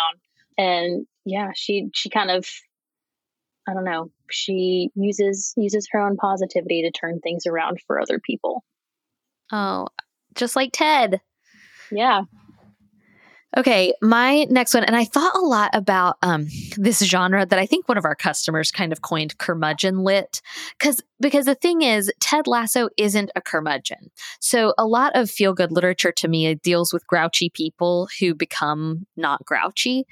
and 0.57 1.05
yeah, 1.25 1.51
she 1.55 1.89
she 1.93 2.09
kind 2.09 2.29
of, 2.31 2.47
I 3.67 3.73
don't 3.73 3.83
know, 3.83 4.11
she 4.29 4.89
uses 4.95 5.53
uses 5.57 5.87
her 5.91 5.99
own 5.99 6.17
positivity 6.17 6.83
to 6.83 6.91
turn 6.91 7.19
things 7.19 7.45
around 7.47 7.79
for 7.85 7.99
other 7.99 8.19
people. 8.19 8.63
oh, 9.51 9.87
just 10.35 10.55
like 10.55 10.69
Ted. 10.71 11.21
Yeah, 11.91 12.23
Okay, 13.57 13.93
my 13.99 14.45
next 14.51 14.75
one, 14.75 14.83
and 14.83 14.95
I 14.95 15.05
thought 15.05 15.35
a 15.35 15.39
lot 15.39 15.71
about 15.73 16.17
um, 16.21 16.47
this 16.77 16.99
genre 16.99 17.47
that 17.47 17.57
I 17.57 17.65
think 17.65 17.89
one 17.89 17.97
of 17.97 18.05
our 18.05 18.13
customers 18.13 18.71
kind 18.71 18.91
of 18.91 19.01
coined 19.01 19.39
curmudgeon 19.39 20.03
lit, 20.03 20.41
because 20.77 21.01
because 21.19 21.45
the 21.45 21.55
thing 21.55 21.81
is, 21.81 22.11
Ted 22.19 22.45
Lasso 22.45 22.89
isn't 22.95 23.31
a 23.35 23.41
curmudgeon. 23.41 24.11
So 24.39 24.75
a 24.77 24.85
lot 24.85 25.15
of 25.15 25.31
feel 25.31 25.53
good 25.53 25.71
literature 25.71 26.11
to 26.11 26.27
me 26.27 26.53
deals 26.55 26.93
with 26.93 27.07
grouchy 27.07 27.49
people 27.49 28.07
who 28.19 28.35
become 28.35 29.07
not 29.17 29.43
grouchy, 29.45 30.05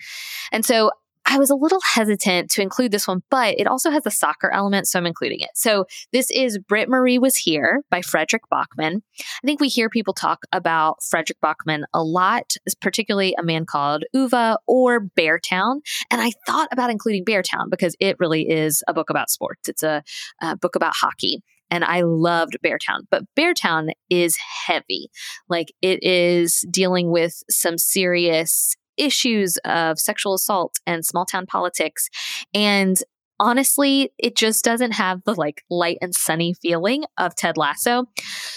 and 0.52 0.66
so 0.66 0.90
I 1.30 1.38
was 1.38 1.50
a 1.50 1.56
little 1.56 1.82
hesitant 1.82 2.50
to 2.52 2.62
include 2.62 2.92
this 2.92 3.08
one, 3.08 3.22
but 3.30 3.60
it 3.60 3.68
also 3.68 3.92
has 3.92 4.06
a 4.06 4.12
soccer 4.12 4.50
element, 4.50 4.88
so 4.88 4.98
I'm 4.98 5.06
including 5.06 5.42
it. 5.42 5.50
So 5.56 5.86
this 6.14 6.32
is 6.32 6.58
Britt 6.58 6.88
Marie 6.88 7.20
Was 7.20 7.36
Here 7.36 7.82
by 7.90 8.02
Fredrik 8.02 8.44
Backman. 8.52 9.02
I 9.20 9.46
think 9.46 9.60
we 9.60 9.68
hear 9.68 9.90
people 9.90 10.14
talk 10.14 10.40
about 10.54 11.04
Fredrik 11.04 11.38
Backman 11.44 11.84
a 11.94 12.02
lot, 12.02 12.56
particularly 12.80 13.36
a 13.38 13.44
man 13.44 13.66
called 13.66 14.06
Ove 14.16 14.58
or 14.68 15.02
Beartown. 15.02 15.82
And 16.10 16.22
I 16.22 16.32
thought 16.46 16.70
about 16.72 16.92
including 16.92 17.26
Beartown 17.26 17.70
because 17.70 17.94
it 18.00 18.16
really 18.20 18.50
is 18.50 18.82
a 18.88 18.94
book 18.94 19.10
about 19.10 19.30
sports. 19.30 19.68
It's 19.68 19.84
a, 19.84 20.04
a 20.42 20.56
book 20.56 20.78
about 20.78 20.94
hockey 20.96 21.44
and 21.70 21.84
I 21.84 22.02
loved 22.02 22.58
Beartown. 22.64 23.02
But 23.12 23.24
Beartown 23.38 23.90
is 24.10 24.38
heavy. 24.66 25.10
Like 25.50 25.74
it 25.82 26.00
is 26.02 26.66
dealing 26.72 27.12
with 27.12 27.44
some 27.50 27.78
serious 27.78 28.76
issues 28.98 29.58
of 29.66 30.00
sexual 30.00 30.34
assault 30.34 30.80
and 30.86 31.06
small 31.06 31.26
town 31.26 31.46
politics. 31.46 32.10
And 32.54 32.98
honestly, 33.40 34.12
it 34.18 34.36
just 34.36 34.64
doesn't 34.64 34.94
have 34.94 35.24
the 35.24 35.36
like 35.36 35.64
light 35.70 35.98
and 36.02 36.16
sunny 36.16 36.54
feeling 36.54 37.06
of 37.18 37.36
Ted 37.36 37.58
Lasso. 37.58 38.06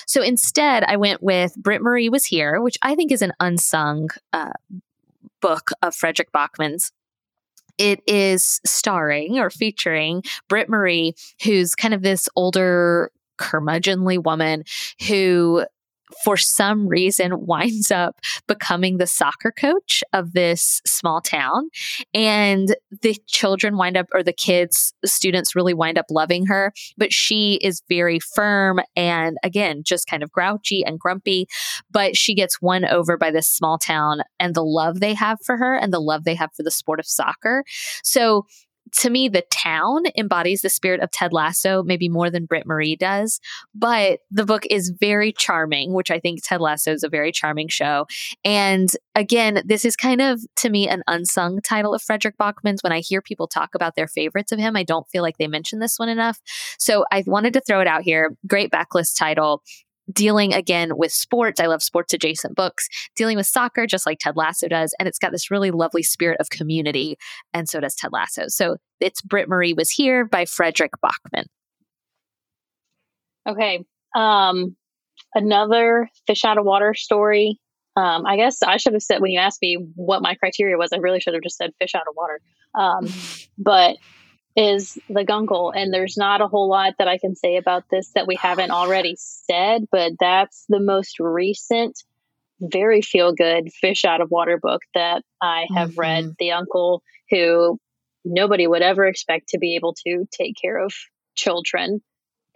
So 0.07 0.23
instead, 0.23 0.85
I 0.85 0.97
went 0.97 1.23
with 1.23 1.55
Britt 1.57 1.83
Marie 1.83 2.09
Was 2.09 2.25
Here, 2.25 2.61
which 2.61 2.79
I 2.83 2.95
think 2.95 3.13
is 3.13 3.23
an 3.23 3.33
unsung 3.41 4.09
uh, 4.33 4.53
book 5.41 5.71
of 5.83 5.95
Fredrik 5.95 6.33
Backman's. 6.33 6.93
It 7.79 8.03
is 8.07 8.61
starring 8.67 9.39
or 9.39 9.49
featuring 9.49 10.23
Britt 10.49 10.69
Marie, 10.69 11.15
who's 11.43 11.75
kind 11.75 11.95
of 11.95 12.03
this 12.03 12.29
older 12.37 13.11
curmudgeonly 13.39 14.23
woman 14.23 14.65
who 15.09 15.65
for 16.25 16.37
some 16.37 16.87
reason 16.89 17.47
winds 17.47 17.91
up 17.91 18.21
becoming 18.47 18.99
the 18.99 19.07
soccer 19.07 19.53
coach 19.53 20.03
of 20.13 20.33
this 20.33 20.81
small 20.87 21.21
town. 21.21 21.69
And 22.15 22.75
the 23.03 23.17
children 23.27 23.77
wind 23.77 23.97
up, 23.97 24.07
or 24.13 24.23
the 24.23 24.33
kids, 24.33 24.93
students 25.05 25.55
really 25.55 25.75
wind 25.75 25.99
up 25.99 26.07
loving 26.11 26.47
her. 26.47 26.73
But 26.97 27.13
she 27.13 27.55
is 27.63 27.83
very 27.89 28.19
firm 28.19 28.81
and 28.97 29.37
again, 29.43 29.83
just 29.85 30.07
kind 30.07 30.23
of 30.23 30.31
grouchy 30.31 30.85
and 30.85 30.99
grumpy. 30.99 31.47
But 31.91 32.17
she 32.17 32.35
gets 32.35 32.61
won 32.61 32.85
over 32.85 33.17
by 33.17 33.31
this 33.31 33.49
small 33.49 33.79
town 33.79 34.21
and 34.39 34.55
the 34.55 34.65
love 34.65 35.01
they 35.01 35.15
have 35.15 35.39
for 35.45 35.57
her 35.57 35.75
and 35.75 35.93
the 35.93 36.01
love 36.01 36.25
they 36.25 36.35
have 36.35 36.51
for 36.57 36.63
the 36.63 36.71
sport 36.71 37.01
of 37.01 37.07
soccer. 37.07 37.65
So 38.03 38.47
to 38.97 39.11
me, 39.11 39.29
the 39.29 39.45
town 39.51 40.05
embodies 40.17 40.63
the 40.63 40.71
spirit 40.71 41.01
of 41.01 41.11
Ted 41.11 41.33
Lasso, 41.33 41.83
maybe 41.83 42.09
more 42.09 42.31
than 42.31 42.47
Britt 42.47 42.67
Marie 42.67 42.97
does. 42.97 43.41
But 43.75 44.21
the 44.31 44.45
book 44.45 44.65
is 44.71 44.93
very 45.01 45.33
charming, 45.33 45.93
which 45.93 46.11
I 46.11 46.21
think 46.21 46.41
Ted 46.43 46.61
Lasso 46.61 46.93
is 46.93 47.03
a 47.03 47.09
very 47.09 47.33
charming 47.33 47.69
show. 47.69 48.07
And 48.45 48.89
again, 49.15 49.63
this 49.65 49.85
is 49.85 49.97
kind 49.97 50.21
of, 50.21 50.41
to 50.57 50.71
me, 50.71 50.89
an 50.89 51.03
unsung 51.07 51.61
title 51.63 51.95
of 51.95 52.03
Fredrik 52.03 52.37
Backman's. 52.37 52.83
When 52.83 52.93
I 52.93 53.01
hear 53.01 53.23
people 53.23 53.47
talk 53.47 53.75
about 53.75 53.95
their 53.97 54.09
favorites 54.09 54.53
of 54.53 54.59
him, 54.59 54.77
I 54.77 54.83
don't 54.83 55.09
feel 55.11 55.23
like 55.23 55.39
they 55.39 55.49
mention 55.49 55.79
this 55.79 55.99
one 55.99 56.09
enough. 56.09 56.41
So 56.79 57.05
I 57.13 57.25
wanted 57.27 57.53
to 57.55 57.61
throw 57.61 57.81
it 57.81 57.87
out 57.87 58.03
here. 58.03 58.37
Great 58.47 58.71
backlist 58.71 59.19
title 59.19 59.63
dealing 60.13 60.53
again 60.53 60.97
with 60.97 61.13
sports. 61.13 61.61
I 61.61 61.67
love 61.67 61.83
sports 61.83 62.13
adjacent 62.13 62.57
books, 62.57 62.89
dealing 63.17 63.37
with 63.37 63.47
soccer, 63.47 63.87
just 63.87 64.07
like 64.07 64.19
Ted 64.21 64.37
Lasso 64.37 64.69
does. 64.69 64.95
And 64.99 65.09
it's 65.09 65.19
got 65.19 65.33
this 65.33 65.51
really 65.51 65.71
lovely 65.71 66.03
spirit 66.03 66.39
of 66.41 66.51
community. 66.51 67.17
And 67.53 67.69
so 67.69 67.81
does 67.81 67.95
Ted 67.95 68.13
Lasso. 68.13 68.45
So 68.49 68.77
it's 69.01 69.23
Britt 69.23 69.49
Marie 69.49 69.75
Was 69.75 69.91
Here 69.91 70.25
by 70.25 70.45
Fredrik 70.45 70.93
Backman. 71.05 71.45
Okay. 73.49 73.85
Um, 74.15 74.77
another 75.35 76.09
fish 76.27 76.45
out 76.45 76.59
of 76.59 76.65
water 76.65 76.95
story. 76.95 77.59
Um, 77.97 78.25
I 78.27 78.37
guess 78.37 78.63
I 78.63 78.77
should 78.77 78.93
have 78.93 79.03
said 79.03 79.21
when 79.21 79.31
you 79.31 79.41
asked 79.41 79.61
me 79.61 79.77
what 79.95 80.23
my 80.23 80.35
criteria 80.35 80.77
was, 80.77 80.91
I 80.93 80.99
really 80.99 81.21
should 81.21 81.35
have 81.35 81.43
just 81.43 81.57
said 81.57 81.73
fish 81.79 81.95
out 81.95 82.07
of 82.09 82.15
water. 82.17 82.41
Um, 82.75 83.13
but 83.59 83.97
is 84.57 84.99
the 85.09 85.25
Guncle. 85.25 85.73
And 85.75 85.93
there's 85.93 86.17
not 86.17 86.41
a 86.41 86.49
whole 86.49 86.69
lot 86.69 86.95
that 86.99 87.09
I 87.09 87.19
can 87.19 87.35
say 87.37 87.57
about 87.57 87.85
this 87.91 88.11
that 88.15 88.27
we 88.27 88.37
haven't 88.37 88.71
already 88.71 89.17
said, 89.19 89.87
but 89.91 90.13
that's 90.19 90.65
the 90.69 90.81
most 90.81 91.21
recent, 91.21 92.03
very 92.61 93.01
feel 93.03 93.33
good 93.33 93.71
fish 93.73 94.05
out 94.05 94.21
of 94.21 94.31
water 94.31 94.59
book 94.59 94.83
that 94.95 95.23
I 95.41 95.67
have 95.75 95.91
mm-hmm. 95.91 96.01
read. 96.01 96.35
The 96.39 96.53
uncle 96.53 97.03
who 97.31 97.79
nobody 98.25 98.67
would 98.67 98.83
ever 98.83 99.07
expect 99.07 99.51
to 99.51 99.59
be 99.59 99.77
able 99.77 99.95
to 100.07 100.27
take 100.31 100.57
care 100.61 100.79
of 100.79 100.93
children 101.35 102.03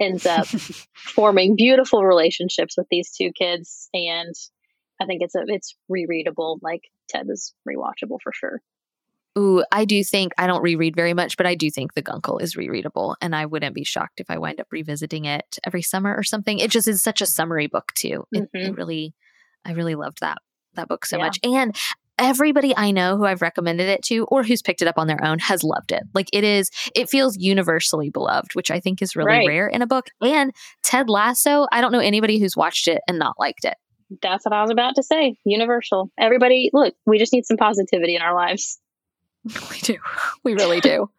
ends 0.00 0.26
up 0.26 0.46
forming 0.94 1.56
beautiful 1.56 2.04
relationships 2.04 2.74
with 2.76 2.86
these 2.90 3.12
two 3.12 3.30
kids 3.32 3.88
and 3.94 4.34
I 5.00 5.06
think 5.06 5.22
it's 5.22 5.34
a 5.34 5.44
it's 5.46 5.76
rereadable 5.90 6.58
like 6.62 6.82
Ted 7.08 7.26
is 7.28 7.54
rewatchable 7.68 8.18
for 8.22 8.32
sure. 8.32 8.60
Ooh, 9.36 9.64
I 9.72 9.84
do 9.84 10.04
think 10.04 10.32
I 10.38 10.46
don't 10.46 10.62
reread 10.62 10.94
very 10.94 11.12
much, 11.12 11.36
but 11.36 11.46
I 11.46 11.54
do 11.54 11.70
think 11.70 11.94
The 11.94 12.02
Guncle 12.02 12.40
is 12.40 12.54
rereadable, 12.54 13.16
and 13.20 13.34
I 13.34 13.46
wouldn't 13.46 13.74
be 13.74 13.84
shocked 13.84 14.20
if 14.20 14.30
I 14.30 14.38
wind 14.38 14.60
up 14.60 14.68
revisiting 14.70 15.24
it 15.24 15.58
every 15.64 15.82
summer 15.82 16.14
or 16.14 16.22
something. 16.22 16.58
It 16.58 16.70
just 16.70 16.86
is 16.86 17.02
such 17.02 17.20
a 17.20 17.26
summary 17.26 17.66
book 17.66 17.92
too. 17.94 18.24
It, 18.32 18.42
mm-hmm. 18.42 18.56
it 18.56 18.76
really, 18.76 19.14
I 19.64 19.72
really 19.72 19.94
loved 19.94 20.20
that 20.20 20.38
that 20.74 20.88
book 20.88 21.06
so 21.06 21.18
yeah. 21.18 21.24
much, 21.24 21.38
and 21.42 21.76
everybody 22.18 22.76
I 22.76 22.90
know 22.90 23.16
who 23.16 23.24
I've 23.24 23.42
recommended 23.42 23.88
it 23.88 24.02
to 24.04 24.24
or 24.26 24.42
who's 24.42 24.62
picked 24.62 24.82
it 24.82 24.88
up 24.88 24.98
on 24.98 25.06
their 25.06 25.22
own 25.24 25.38
has 25.40 25.64
loved 25.64 25.92
it. 25.92 26.02
Like 26.14 26.28
it 26.32 26.44
is, 26.44 26.70
it 26.94 27.08
feels 27.08 27.36
universally 27.36 28.10
beloved, 28.10 28.54
which 28.54 28.70
I 28.70 28.80
think 28.80 29.02
is 29.02 29.16
really 29.16 29.28
right. 29.28 29.48
rare 29.48 29.66
in 29.66 29.82
a 29.82 29.86
book. 29.86 30.06
And 30.20 30.52
Ted 30.82 31.08
Lasso, 31.08 31.66
I 31.72 31.80
don't 31.80 31.92
know 31.92 31.98
anybody 31.98 32.38
who's 32.38 32.56
watched 32.56 32.88
it 32.88 33.02
and 33.08 33.18
not 33.18 33.34
liked 33.38 33.64
it. 33.64 33.74
That's 34.22 34.44
what 34.44 34.52
I 34.52 34.62
was 34.62 34.70
about 34.70 34.94
to 34.96 35.02
say. 35.02 35.36
Universal. 35.44 36.10
Everybody, 36.18 36.70
look, 36.72 36.94
we 37.06 37.18
just 37.18 37.32
need 37.32 37.46
some 37.46 37.56
positivity 37.56 38.14
in 38.14 38.22
our 38.22 38.34
lives. 38.34 38.78
We 39.70 39.78
do. 39.80 39.96
We 40.42 40.54
really 40.54 40.80
do. 40.80 41.10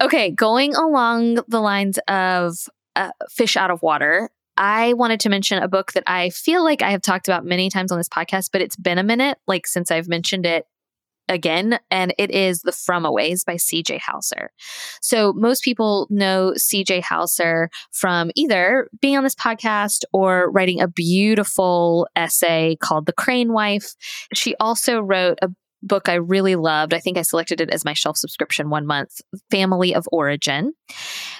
okay, 0.00 0.30
going 0.30 0.74
along 0.74 1.40
the 1.48 1.60
lines 1.60 1.98
of 2.08 2.56
uh, 2.96 3.10
fish 3.30 3.56
out 3.56 3.70
of 3.70 3.82
water, 3.82 4.30
I 4.56 4.94
wanted 4.94 5.20
to 5.20 5.28
mention 5.28 5.62
a 5.62 5.68
book 5.68 5.92
that 5.92 6.04
I 6.06 6.30
feel 6.30 6.64
like 6.64 6.82
I 6.82 6.90
have 6.90 7.02
talked 7.02 7.28
about 7.28 7.44
many 7.44 7.68
times 7.68 7.92
on 7.92 7.98
this 7.98 8.08
podcast, 8.08 8.50
but 8.52 8.62
it's 8.62 8.76
been 8.76 8.98
a 8.98 9.04
minute, 9.04 9.38
like 9.46 9.66
since 9.66 9.90
I've 9.90 10.08
mentioned 10.08 10.46
it 10.46 10.66
again, 11.28 11.78
and 11.90 12.14
it 12.18 12.30
is 12.30 12.60
The 12.60 12.70
Fromaways 12.70 13.44
by 13.44 13.56
CJ 13.56 14.00
Hauser. 14.00 14.50
So 15.00 15.32
most 15.32 15.62
people 15.62 16.06
know 16.10 16.52
CJ 16.56 17.02
Hauser 17.02 17.70
from 17.92 18.30
either 18.34 18.88
being 19.00 19.16
on 19.16 19.24
this 19.24 19.34
podcast 19.34 20.04
or 20.12 20.50
writing 20.50 20.80
a 20.80 20.88
beautiful 20.88 22.06
essay 22.16 22.76
called 22.80 23.06
The 23.06 23.12
Crane 23.12 23.52
Wife. 23.52 23.94
She 24.34 24.54
also 24.56 25.00
wrote 25.00 25.38
a 25.42 25.50
book 25.86 26.08
I 26.08 26.14
really 26.14 26.56
loved. 26.56 26.94
I 26.94 27.00
think 27.00 27.18
I 27.18 27.22
selected 27.22 27.60
it 27.60 27.70
as 27.70 27.84
my 27.84 27.92
shelf 27.92 28.16
subscription 28.16 28.70
one 28.70 28.86
month, 28.86 29.20
Family 29.50 29.94
of 29.94 30.08
Origin. 30.12 30.72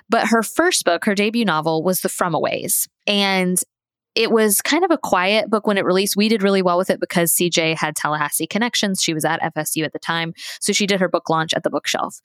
But 0.09 0.29
her 0.29 0.43
first 0.43 0.85
book, 0.85 1.05
her 1.05 1.15
debut 1.15 1.45
novel, 1.45 1.83
was 1.83 2.01
The 2.01 2.09
Fromaways. 2.09 2.87
And 3.07 3.59
it 4.15 4.31
was 4.31 4.63
kind 4.63 4.83
of 4.83 4.91
a 4.91 4.99
quiet 4.99 5.51
book 5.51 5.67
when 5.67 5.77
it 5.77 5.85
released. 5.85 6.17
We 6.17 6.31
did 6.31 6.43
really 6.43 6.63
well 6.63 6.79
with 6.79 6.89
it 6.89 7.01
because 7.01 7.35
CJ 7.35 7.77
had 7.77 7.95
Tallahassee 7.95 8.47
connections. 8.47 9.03
She 9.03 9.13
was 9.13 9.27
at 9.27 9.43
FSU 9.43 9.85
at 9.85 9.93
the 9.93 9.99
time. 9.99 10.33
So 10.59 10.73
she 10.73 10.87
did 10.87 11.01
her 11.01 11.09
book 11.09 11.29
launch 11.29 11.53
at 11.55 11.63
the 11.63 11.71
bookshelf. 11.71 12.19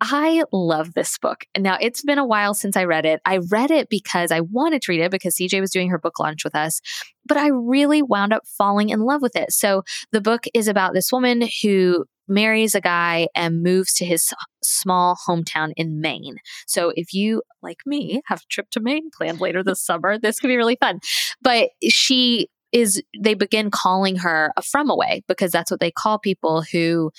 I 0.00 0.44
love 0.52 0.94
this 0.94 1.18
book. 1.18 1.44
And 1.54 1.62
now, 1.62 1.76
it's 1.80 2.02
been 2.02 2.18
a 2.18 2.26
while 2.26 2.54
since 2.54 2.76
I 2.76 2.84
read 2.84 3.04
it. 3.04 3.20
I 3.24 3.38
read 3.50 3.70
it 3.70 3.88
because 3.88 4.30
I 4.32 4.40
wanted 4.40 4.82
to 4.82 4.92
read 4.92 5.02
it 5.02 5.10
because 5.10 5.36
CJ 5.36 5.60
was 5.60 5.70
doing 5.70 5.90
her 5.90 5.98
book 5.98 6.18
launch 6.18 6.44
with 6.44 6.54
us, 6.54 6.80
but 7.26 7.36
I 7.36 7.48
really 7.48 8.02
wound 8.02 8.32
up 8.32 8.46
falling 8.46 8.88
in 8.88 9.00
love 9.00 9.22
with 9.22 9.36
it. 9.36 9.52
So, 9.52 9.82
the 10.12 10.20
book 10.20 10.44
is 10.54 10.68
about 10.68 10.94
this 10.94 11.12
woman 11.12 11.48
who 11.62 12.06
marries 12.30 12.74
a 12.74 12.80
guy 12.80 13.26
and 13.34 13.62
moves 13.62 13.92
to 13.94 14.04
his 14.04 14.32
small 14.62 15.18
hometown 15.28 15.72
in 15.76 16.00
Maine. 16.00 16.36
So 16.66 16.92
if 16.94 17.12
you, 17.12 17.42
like 17.60 17.80
me, 17.84 18.22
have 18.26 18.38
a 18.40 18.48
trip 18.48 18.70
to 18.70 18.80
Maine 18.80 19.10
planned 19.10 19.40
later 19.40 19.64
this 19.64 19.84
summer, 19.84 20.16
this 20.16 20.38
could 20.38 20.48
be 20.48 20.56
really 20.56 20.78
fun. 20.80 21.00
But 21.42 21.70
she 21.88 22.48
is 22.72 23.02
they 23.18 23.34
begin 23.34 23.70
calling 23.70 24.16
her 24.16 24.52
a 24.56 24.62
from 24.62 24.90
away 24.90 25.22
because 25.26 25.50
that's 25.50 25.70
what 25.70 25.80
they 25.80 25.90
call 25.90 26.18
people 26.18 26.62
who 26.62 27.10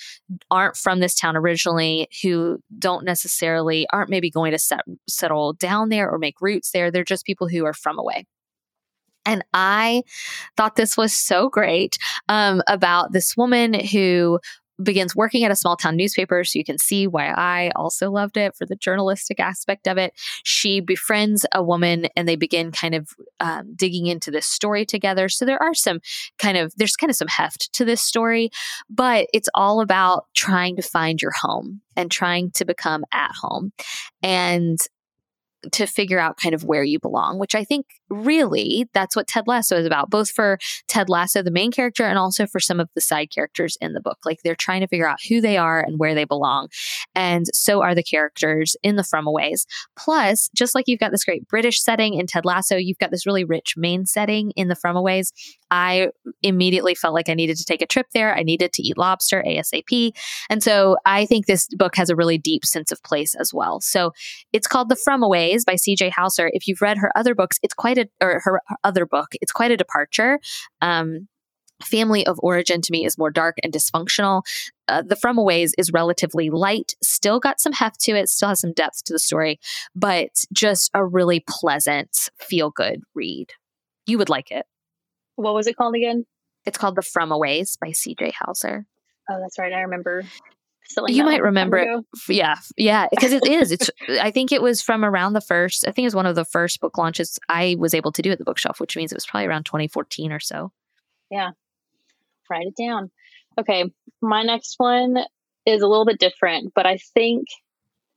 aren't 0.50 0.76
from 0.76 1.00
this 1.00 1.14
town 1.14 1.36
originally, 1.36 2.08
who 2.22 2.58
don't 2.78 3.04
necessarily 3.04 3.86
aren't 3.92 4.10
maybe 4.10 4.30
going 4.30 4.52
to 4.52 4.58
set, 4.58 4.80
settle 5.08 5.52
down 5.54 5.88
there 5.88 6.10
or 6.10 6.18
make 6.18 6.40
roots 6.40 6.70
there. 6.72 6.90
They're 6.90 7.04
just 7.04 7.26
people 7.26 7.48
who 7.48 7.64
are 7.64 7.74
from 7.74 7.98
away. 7.98 8.24
And 9.24 9.44
I 9.52 10.02
thought 10.56 10.74
this 10.76 10.96
was 10.96 11.12
so 11.12 11.48
great 11.48 11.96
um, 12.28 12.62
about 12.66 13.12
this 13.12 13.36
woman 13.36 13.72
who 13.74 14.40
begins 14.82 15.14
working 15.14 15.44
at 15.44 15.50
a 15.50 15.56
small 15.56 15.76
town 15.76 15.96
newspaper. 15.96 16.44
So 16.44 16.58
you 16.58 16.64
can 16.64 16.78
see 16.78 17.06
why 17.06 17.28
I 17.28 17.70
also 17.76 18.10
loved 18.10 18.36
it 18.36 18.54
for 18.56 18.66
the 18.66 18.76
journalistic 18.76 19.40
aspect 19.40 19.86
of 19.86 19.98
it. 19.98 20.12
She 20.44 20.80
befriends 20.80 21.44
a 21.52 21.62
woman 21.62 22.06
and 22.16 22.28
they 22.28 22.36
begin 22.36 22.72
kind 22.72 22.94
of 22.94 23.08
um, 23.40 23.74
digging 23.74 24.06
into 24.06 24.30
this 24.30 24.46
story 24.46 24.86
together. 24.86 25.28
So 25.28 25.44
there 25.44 25.62
are 25.62 25.74
some 25.74 26.00
kind 26.38 26.56
of, 26.56 26.72
there's 26.76 26.96
kind 26.96 27.10
of 27.10 27.16
some 27.16 27.28
heft 27.28 27.72
to 27.74 27.84
this 27.84 28.00
story, 28.00 28.50
but 28.88 29.26
it's 29.32 29.48
all 29.54 29.80
about 29.80 30.26
trying 30.34 30.76
to 30.76 30.82
find 30.82 31.20
your 31.20 31.32
home 31.40 31.80
and 31.96 32.10
trying 32.10 32.50
to 32.52 32.64
become 32.64 33.04
at 33.12 33.32
home. 33.34 33.72
And 34.22 34.78
to 35.70 35.86
figure 35.86 36.18
out 36.18 36.36
kind 36.36 36.56
of 36.56 36.64
where 36.64 36.82
you 36.82 36.98
belong, 36.98 37.38
which 37.38 37.54
I 37.54 37.62
think 37.62 37.86
really 38.12 38.88
that's 38.92 39.16
what 39.16 39.26
Ted 39.26 39.44
Lasso 39.46 39.76
is 39.76 39.86
about, 39.86 40.10
both 40.10 40.30
for 40.30 40.58
Ted 40.88 41.08
Lasso, 41.08 41.42
the 41.42 41.50
main 41.50 41.72
character, 41.72 42.04
and 42.04 42.18
also 42.18 42.46
for 42.46 42.60
some 42.60 42.80
of 42.80 42.88
the 42.94 43.00
side 43.00 43.30
characters 43.30 43.76
in 43.80 43.92
the 43.92 44.00
book. 44.00 44.18
Like 44.24 44.42
they're 44.42 44.54
trying 44.54 44.82
to 44.82 44.86
figure 44.86 45.08
out 45.08 45.18
who 45.28 45.40
they 45.40 45.56
are 45.56 45.80
and 45.80 45.98
where 45.98 46.14
they 46.14 46.24
belong. 46.24 46.68
And 47.14 47.46
so 47.52 47.82
are 47.82 47.94
the 47.94 48.02
characters 48.02 48.76
in 48.82 48.96
the 48.96 49.02
Fromaways. 49.02 49.66
Plus, 49.96 50.50
just 50.54 50.74
like 50.74 50.86
you've 50.86 51.00
got 51.00 51.10
this 51.10 51.24
great 51.24 51.48
British 51.48 51.82
setting 51.82 52.14
in 52.14 52.26
Ted 52.26 52.44
Lasso, 52.44 52.76
you've 52.76 52.98
got 52.98 53.10
this 53.10 53.26
really 53.26 53.44
rich 53.44 53.74
Maine 53.76 54.06
setting 54.06 54.50
in 54.52 54.68
the 54.68 54.76
Fromaways. 54.76 55.32
I 55.70 56.08
immediately 56.42 56.94
felt 56.94 57.14
like 57.14 57.30
I 57.30 57.34
needed 57.34 57.56
to 57.56 57.64
take 57.64 57.80
a 57.80 57.86
trip 57.86 58.06
there. 58.12 58.36
I 58.36 58.42
needed 58.42 58.74
to 58.74 58.82
eat 58.82 58.98
lobster 58.98 59.42
ASAP. 59.46 60.12
And 60.50 60.62
so 60.62 60.98
I 61.06 61.24
think 61.24 61.46
this 61.46 61.66
book 61.68 61.96
has 61.96 62.10
a 62.10 62.16
really 62.16 62.36
deep 62.36 62.66
sense 62.66 62.92
of 62.92 63.02
place 63.02 63.34
as 63.34 63.54
well. 63.54 63.80
So 63.80 64.12
it's 64.52 64.66
called 64.66 64.90
The 64.90 64.98
Fromaways 65.08 65.64
by 65.64 65.74
CJ 65.74 66.10
Hauser. 66.10 66.50
If 66.52 66.68
you've 66.68 66.82
read 66.82 66.98
her 66.98 67.10
other 67.16 67.34
books, 67.34 67.58
it's 67.62 67.72
quite 67.72 67.96
a, 67.96 68.01
or 68.20 68.40
her 68.44 68.60
other 68.84 69.06
book, 69.06 69.28
it's 69.40 69.52
quite 69.52 69.70
a 69.70 69.76
departure. 69.76 70.40
Um, 70.80 71.28
family 71.82 72.26
of 72.26 72.38
origin 72.42 72.80
to 72.80 72.92
me 72.92 73.04
is 73.04 73.18
more 73.18 73.30
dark 73.30 73.56
and 73.62 73.72
dysfunctional. 73.72 74.42
Uh, 74.88 75.02
the 75.02 75.16
Fromaways 75.16 75.72
is 75.78 75.92
relatively 75.92 76.50
light, 76.50 76.94
still 77.02 77.40
got 77.40 77.60
some 77.60 77.72
heft 77.72 78.00
to 78.00 78.12
it, 78.12 78.28
still 78.28 78.48
has 78.48 78.60
some 78.60 78.72
depth 78.72 79.04
to 79.04 79.12
the 79.12 79.18
story, 79.18 79.58
but 79.94 80.44
just 80.52 80.90
a 80.94 81.04
really 81.04 81.44
pleasant, 81.48 82.30
feel 82.38 82.70
good 82.70 83.02
read. 83.14 83.48
You 84.06 84.18
would 84.18 84.28
like 84.28 84.50
it. 84.50 84.66
What 85.36 85.54
was 85.54 85.66
it 85.66 85.76
called 85.76 85.94
again? 85.94 86.26
It's 86.64 86.78
called 86.78 86.96
The 86.96 87.02
Fromaways 87.02 87.78
by 87.80 87.88
CJ 87.88 88.32
Hauser. 88.34 88.86
Oh, 89.30 89.38
that's 89.40 89.58
right. 89.58 89.72
I 89.72 89.80
remember. 89.80 90.24
You 91.08 91.24
might 91.24 91.42
remember 91.42 91.78
it. 91.78 92.04
Yeah. 92.28 92.56
Yeah. 92.76 93.06
Because 93.10 93.32
it 93.32 93.46
is. 93.46 93.72
It's, 93.72 93.90
I 94.08 94.30
think 94.30 94.52
it 94.52 94.62
was 94.62 94.82
from 94.82 95.04
around 95.04 95.32
the 95.32 95.40
first, 95.40 95.86
I 95.86 95.92
think 95.92 96.04
it 96.04 96.08
was 96.08 96.14
one 96.14 96.26
of 96.26 96.34
the 96.34 96.44
first 96.44 96.80
book 96.80 96.98
launches 96.98 97.38
I 97.48 97.76
was 97.78 97.94
able 97.94 98.12
to 98.12 98.22
do 98.22 98.30
at 98.30 98.38
the 98.38 98.44
bookshelf, 98.44 98.80
which 98.80 98.96
means 98.96 99.12
it 99.12 99.16
was 99.16 99.26
probably 99.26 99.46
around 99.46 99.64
2014 99.64 100.32
or 100.32 100.40
so. 100.40 100.72
Yeah. 101.30 101.50
Write 102.50 102.66
it 102.66 102.76
down. 102.76 103.10
Okay. 103.58 103.90
My 104.20 104.42
next 104.42 104.74
one 104.78 105.18
is 105.66 105.82
a 105.82 105.86
little 105.86 106.06
bit 106.06 106.18
different, 106.18 106.72
but 106.74 106.86
I 106.86 106.98
think 107.14 107.46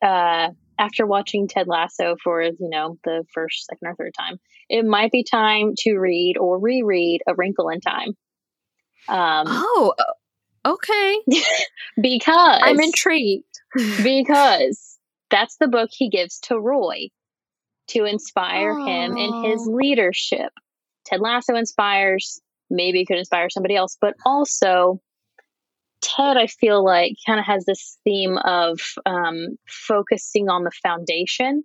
uh, 0.01 0.49
after 0.77 1.05
watching 1.05 1.47
Ted 1.47 1.67
Lasso 1.67 2.15
for, 2.23 2.41
you 2.43 2.55
know, 2.59 2.97
the 3.03 3.23
first, 3.33 3.65
second, 3.65 3.87
or 3.87 3.95
third 3.95 4.13
time, 4.17 4.39
it 4.69 4.85
might 4.85 5.11
be 5.11 5.23
time 5.23 5.73
to 5.79 5.97
read 5.97 6.37
or 6.37 6.59
reread 6.59 7.21
A 7.27 7.35
Wrinkle 7.35 7.69
in 7.69 7.81
Time. 7.81 8.09
Um, 9.07 9.45
oh, 9.47 9.93
okay. 10.65 11.19
because 12.01 12.61
I'm 12.63 12.79
intrigued. 12.79 13.43
because 14.03 14.97
that's 15.29 15.57
the 15.57 15.67
book 15.67 15.89
he 15.91 16.09
gives 16.09 16.39
to 16.41 16.59
Roy 16.59 17.09
to 17.87 18.05
inspire 18.05 18.71
oh. 18.71 18.85
him 18.85 19.17
in 19.17 19.43
his 19.43 19.67
leadership. 19.67 20.51
Ted 21.05 21.21
Lasso 21.21 21.55
inspires, 21.55 22.41
maybe 22.69 23.01
it 23.01 23.05
could 23.05 23.19
inspire 23.19 23.49
somebody 23.49 23.75
else, 23.75 23.97
but 23.99 24.15
also 24.25 24.99
Ted, 26.01 26.37
I 26.37 26.47
feel 26.47 26.83
like, 26.83 27.13
kind 27.25 27.39
of 27.39 27.45
has 27.45 27.65
this 27.65 27.97
theme 28.03 28.37
of 28.43 28.79
um, 29.05 29.57
focusing 29.67 30.49
on 30.49 30.63
the 30.63 30.71
foundation 30.83 31.63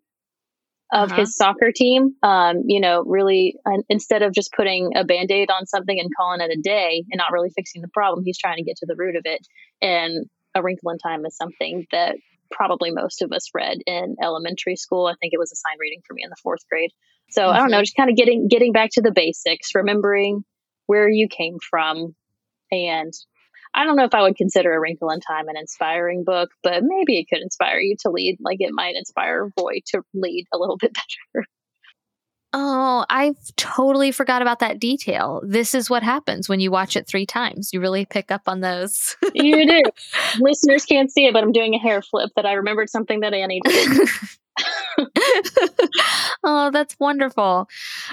of 0.93 1.11
uh-huh. 1.11 1.21
his 1.21 1.37
soccer 1.37 1.73
team. 1.75 2.15
Um, 2.23 2.63
you 2.67 2.81
know, 2.81 3.03
really, 3.05 3.57
uh, 3.67 3.83
instead 3.89 4.23
of 4.23 4.33
just 4.33 4.53
putting 4.53 4.97
a 4.97 5.05
band 5.05 5.31
aid 5.31 5.51
on 5.51 5.67
something 5.67 5.99
and 5.99 6.11
calling 6.17 6.41
it 6.41 6.51
a 6.51 6.61
day 6.61 7.05
and 7.11 7.19
not 7.19 7.33
really 7.33 7.51
fixing 7.51 7.83
the 7.83 7.89
problem, 7.89 8.25
he's 8.25 8.39
trying 8.39 8.57
to 8.57 8.65
get 8.65 8.77
to 8.79 8.87
the 8.87 8.97
root 8.97 9.17
of 9.17 9.23
it. 9.25 9.47
And 9.81 10.27
A 10.55 10.63
Wrinkle 10.63 10.91
in 10.91 10.99
Time 10.99 11.25
is 11.25 11.37
something 11.37 11.87
that 11.93 12.17
probably 12.51 12.91
most 12.91 13.23
of 13.23 13.33
us 13.33 13.49
read 13.55 13.79
in 13.87 14.17
elementary 14.23 14.77
school. 14.77 15.07
I 15.07 15.15
think 15.21 15.33
it 15.33 15.39
was 15.39 15.53
a 15.53 15.57
sign 15.57 15.79
reading 15.79 16.01
for 16.07 16.15
me 16.15 16.23
in 16.25 16.31
the 16.31 16.37
fourth 16.43 16.69
grade. 16.69 16.91
So 17.31 17.43
mm-hmm. 17.43 17.55
I 17.55 17.59
don't 17.59 17.71
know, 17.71 17.77
mm-hmm. 17.77 17.85
just 17.85 17.97
kind 17.97 18.11
of 18.11 18.17
getting 18.17 18.49
getting 18.49 18.73
back 18.73 18.91
to 18.95 19.03
the 19.03 19.13
basics, 19.13 19.75
remembering 19.75 20.45
where 20.87 21.09
you 21.09 21.29
came 21.29 21.59
from, 21.71 22.17
and 22.73 23.13
I 23.75 23.85
don't 23.85 23.97
know 23.97 24.05
if 24.05 24.15
I 24.15 24.23
would 24.23 24.37
consider 24.37 24.75
A 24.75 24.81
Wrinkle 24.81 25.11
in 25.11 25.21
Time 25.21 25.49
an 25.49 25.57
inspiring 25.57 26.25
book, 26.25 26.51
but 26.63 26.83
maybe 26.83 27.19
it 27.19 27.27
could 27.29 27.43
inspire 27.43 27.79
you 27.79 27.97
to 28.01 28.11
lead 28.11 28.39
like 28.41 28.59
it 28.61 28.73
might 28.73 28.97
inspire 28.97 29.51
Roy 29.59 29.81
to 29.89 30.03
lead 30.15 30.47
a 30.53 30.59
little 30.59 30.77
bit 30.81 30.93
better. 30.95 31.47
Oh, 32.53 33.07
I've 33.09 33.37
totally 33.57 34.11
forgot 34.11 34.43
about 34.43 34.59
that 34.59 34.81
detail. 34.81 35.41
This 35.47 35.73
is 35.73 35.89
what 35.89 36.03
happens 36.03 36.49
when 36.49 36.59
you 36.59 36.73
watch 36.73 36.97
it 36.97 37.07
three 37.07 37.27
times. 37.27 37.73
You 37.73 37.81
really 37.81 38.05
pick 38.05 38.33
up 38.33 38.43
on 38.49 38.61
those. 38.61 39.17
you 39.35 39.67
do. 39.69 39.83
Listeners 40.41 40.85
can't 40.85 41.13
see 41.13 41.27
it, 41.27 41.33
but 41.33 41.45
I'm 41.45 41.53
doing 41.53 41.75
a 41.75 41.79
hair 41.79 42.03
flip 42.03 42.31
that 42.35 42.47
I 42.47 42.55
remembered 42.55 42.91
something 42.91 43.21
that 43.21 43.35
Annie 43.35 43.61
did. 43.65 44.09
oh, 46.43 46.71
that's 46.73 46.97
wonderful. 46.99 47.69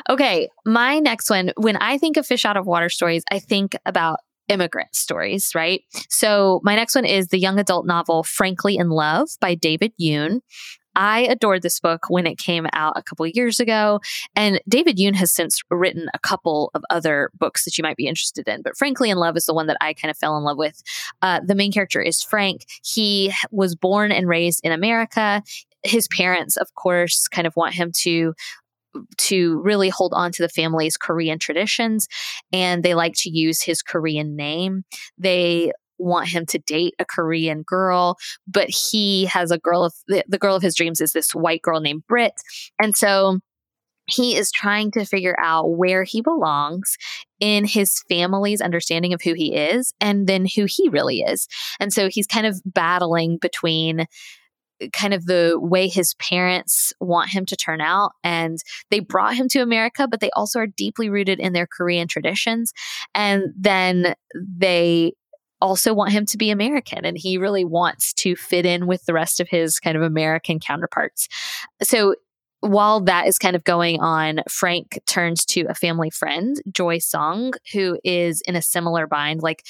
Okay, 0.07 0.49
my 0.65 0.99
next 0.99 1.31
one. 1.31 1.51
When 1.57 1.77
I 1.77 1.97
think 1.97 2.15
of 2.15 2.27
fish 2.27 2.45
out 2.45 2.57
of 2.57 2.67
water 2.67 2.89
stories, 2.89 3.23
I 3.31 3.39
think 3.39 3.75
about 3.87 4.19
immigrant 4.49 4.95
stories, 4.95 5.53
right? 5.53 5.83
So 6.09 6.61
my 6.63 6.75
next 6.75 6.95
one 6.95 7.05
is 7.05 7.27
the 7.27 7.39
young 7.39 7.59
adult 7.59 7.85
novel 7.85 8.23
Frankly 8.23 8.77
in 8.77 8.89
Love 8.89 9.29
by 9.39 9.55
David 9.55 9.93
Yoon. 9.99 10.41
I 10.97 11.19
adored 11.21 11.61
this 11.61 11.79
book 11.79 12.05
when 12.09 12.25
it 12.25 12.39
came 12.39 12.65
out 12.73 12.97
a 12.97 13.03
couple 13.03 13.27
years 13.27 13.59
ago. 13.59 14.01
And 14.35 14.59
David 14.67 14.97
Yoon 14.97 15.13
has 15.15 15.31
since 15.31 15.61
written 15.69 16.07
a 16.13 16.19
couple 16.19 16.71
of 16.73 16.83
other 16.89 17.29
books 17.37 17.65
that 17.65 17.77
you 17.77 17.83
might 17.83 17.97
be 17.97 18.07
interested 18.07 18.47
in. 18.47 18.63
But 18.63 18.75
Frankly 18.75 19.11
in 19.11 19.17
Love 19.17 19.37
is 19.37 19.45
the 19.45 19.53
one 19.53 19.67
that 19.67 19.77
I 19.79 19.93
kind 19.93 20.09
of 20.09 20.17
fell 20.17 20.35
in 20.37 20.43
love 20.43 20.57
with. 20.57 20.81
Uh, 21.21 21.39
the 21.45 21.53
main 21.53 21.71
character 21.71 22.01
is 22.01 22.23
Frank. 22.23 22.65
He 22.83 23.31
was 23.51 23.75
born 23.75 24.11
and 24.11 24.27
raised 24.27 24.61
in 24.63 24.71
America. 24.71 25.43
His 25.83 26.07
parents, 26.07 26.57
of 26.57 26.73
course, 26.73 27.27
kind 27.27 27.45
of 27.45 27.55
want 27.55 27.75
him 27.75 27.91
to 27.99 28.33
to 29.17 29.59
really 29.61 29.89
hold 29.89 30.13
on 30.13 30.31
to 30.33 30.41
the 30.41 30.49
family's 30.49 30.97
Korean 30.97 31.39
traditions 31.39 32.07
and 32.51 32.83
they 32.83 32.93
like 32.93 33.13
to 33.17 33.29
use 33.29 33.61
his 33.61 33.81
Korean 33.81 34.35
name. 34.35 34.83
They 35.17 35.71
want 35.99 36.27
him 36.27 36.45
to 36.45 36.59
date 36.59 36.93
a 36.99 37.05
Korean 37.05 37.63
girl, 37.63 38.17
but 38.47 38.69
he 38.69 39.25
has 39.25 39.51
a 39.51 39.57
girl 39.57 39.83
of 39.83 39.93
the, 40.07 40.23
the 40.27 40.37
girl 40.37 40.55
of 40.55 40.61
his 40.61 40.75
dreams 40.75 41.01
is 41.01 41.11
this 41.11 41.31
white 41.31 41.61
girl 41.61 41.79
named 41.79 42.03
Britt. 42.07 42.33
And 42.79 42.95
so 42.95 43.39
he 44.07 44.37
is 44.37 44.51
trying 44.51 44.91
to 44.91 45.05
figure 45.05 45.35
out 45.37 45.75
where 45.75 46.03
he 46.03 46.21
belongs 46.21 46.95
in 47.39 47.65
his 47.65 48.01
family's 48.07 48.61
understanding 48.61 49.13
of 49.13 49.21
who 49.21 49.33
he 49.33 49.53
is 49.53 49.93
and 49.99 50.27
then 50.27 50.47
who 50.55 50.65
he 50.67 50.87
really 50.89 51.19
is. 51.19 51.47
And 51.79 51.91
so 51.91 52.07
he's 52.09 52.27
kind 52.27 52.47
of 52.47 52.61
battling 52.65 53.37
between 53.37 54.05
kind 54.93 55.13
of 55.13 55.25
the 55.25 55.57
way 55.59 55.87
his 55.87 56.13
parents 56.15 56.93
want 56.99 57.29
him 57.29 57.45
to 57.47 57.55
turn 57.55 57.81
out. 57.81 58.11
And 58.23 58.57
they 58.89 58.99
brought 58.99 59.35
him 59.35 59.47
to 59.49 59.59
America, 59.59 60.07
but 60.07 60.19
they 60.19 60.29
also 60.35 60.59
are 60.59 60.67
deeply 60.67 61.09
rooted 61.09 61.39
in 61.39 61.53
their 61.53 61.67
Korean 61.67 62.07
traditions. 62.07 62.71
And 63.15 63.53
then 63.57 64.15
they 64.33 65.13
also 65.59 65.93
want 65.93 66.11
him 66.11 66.25
to 66.27 66.37
be 66.37 66.51
American 66.51 67.03
and 67.03 67.17
he 67.17 67.37
really 67.37 67.65
wants 67.65 68.13
to 68.13 68.35
fit 68.35 68.65
in 68.65 68.85
with 68.85 69.03
the 69.05 69.13
rest 69.13 69.39
of 69.39 69.49
his 69.49 69.79
kind 69.79 69.97
of 69.97 70.03
American 70.03 70.59
counterparts. 70.59 71.27
So 71.81 72.15
while 72.61 73.01
that 73.01 73.27
is 73.27 73.37
kind 73.37 73.55
of 73.55 73.63
going 73.63 73.99
on, 73.99 74.41
Frank 74.49 74.99
turns 75.05 75.45
to 75.45 75.65
a 75.69 75.75
family 75.75 76.09
friend, 76.09 76.59
Joy 76.71 76.97
Song, 76.97 77.53
who 77.73 77.99
is 78.03 78.41
in 78.41 78.55
a 78.55 78.61
similar 78.61 79.05
bind. 79.05 79.43
Like 79.43 79.63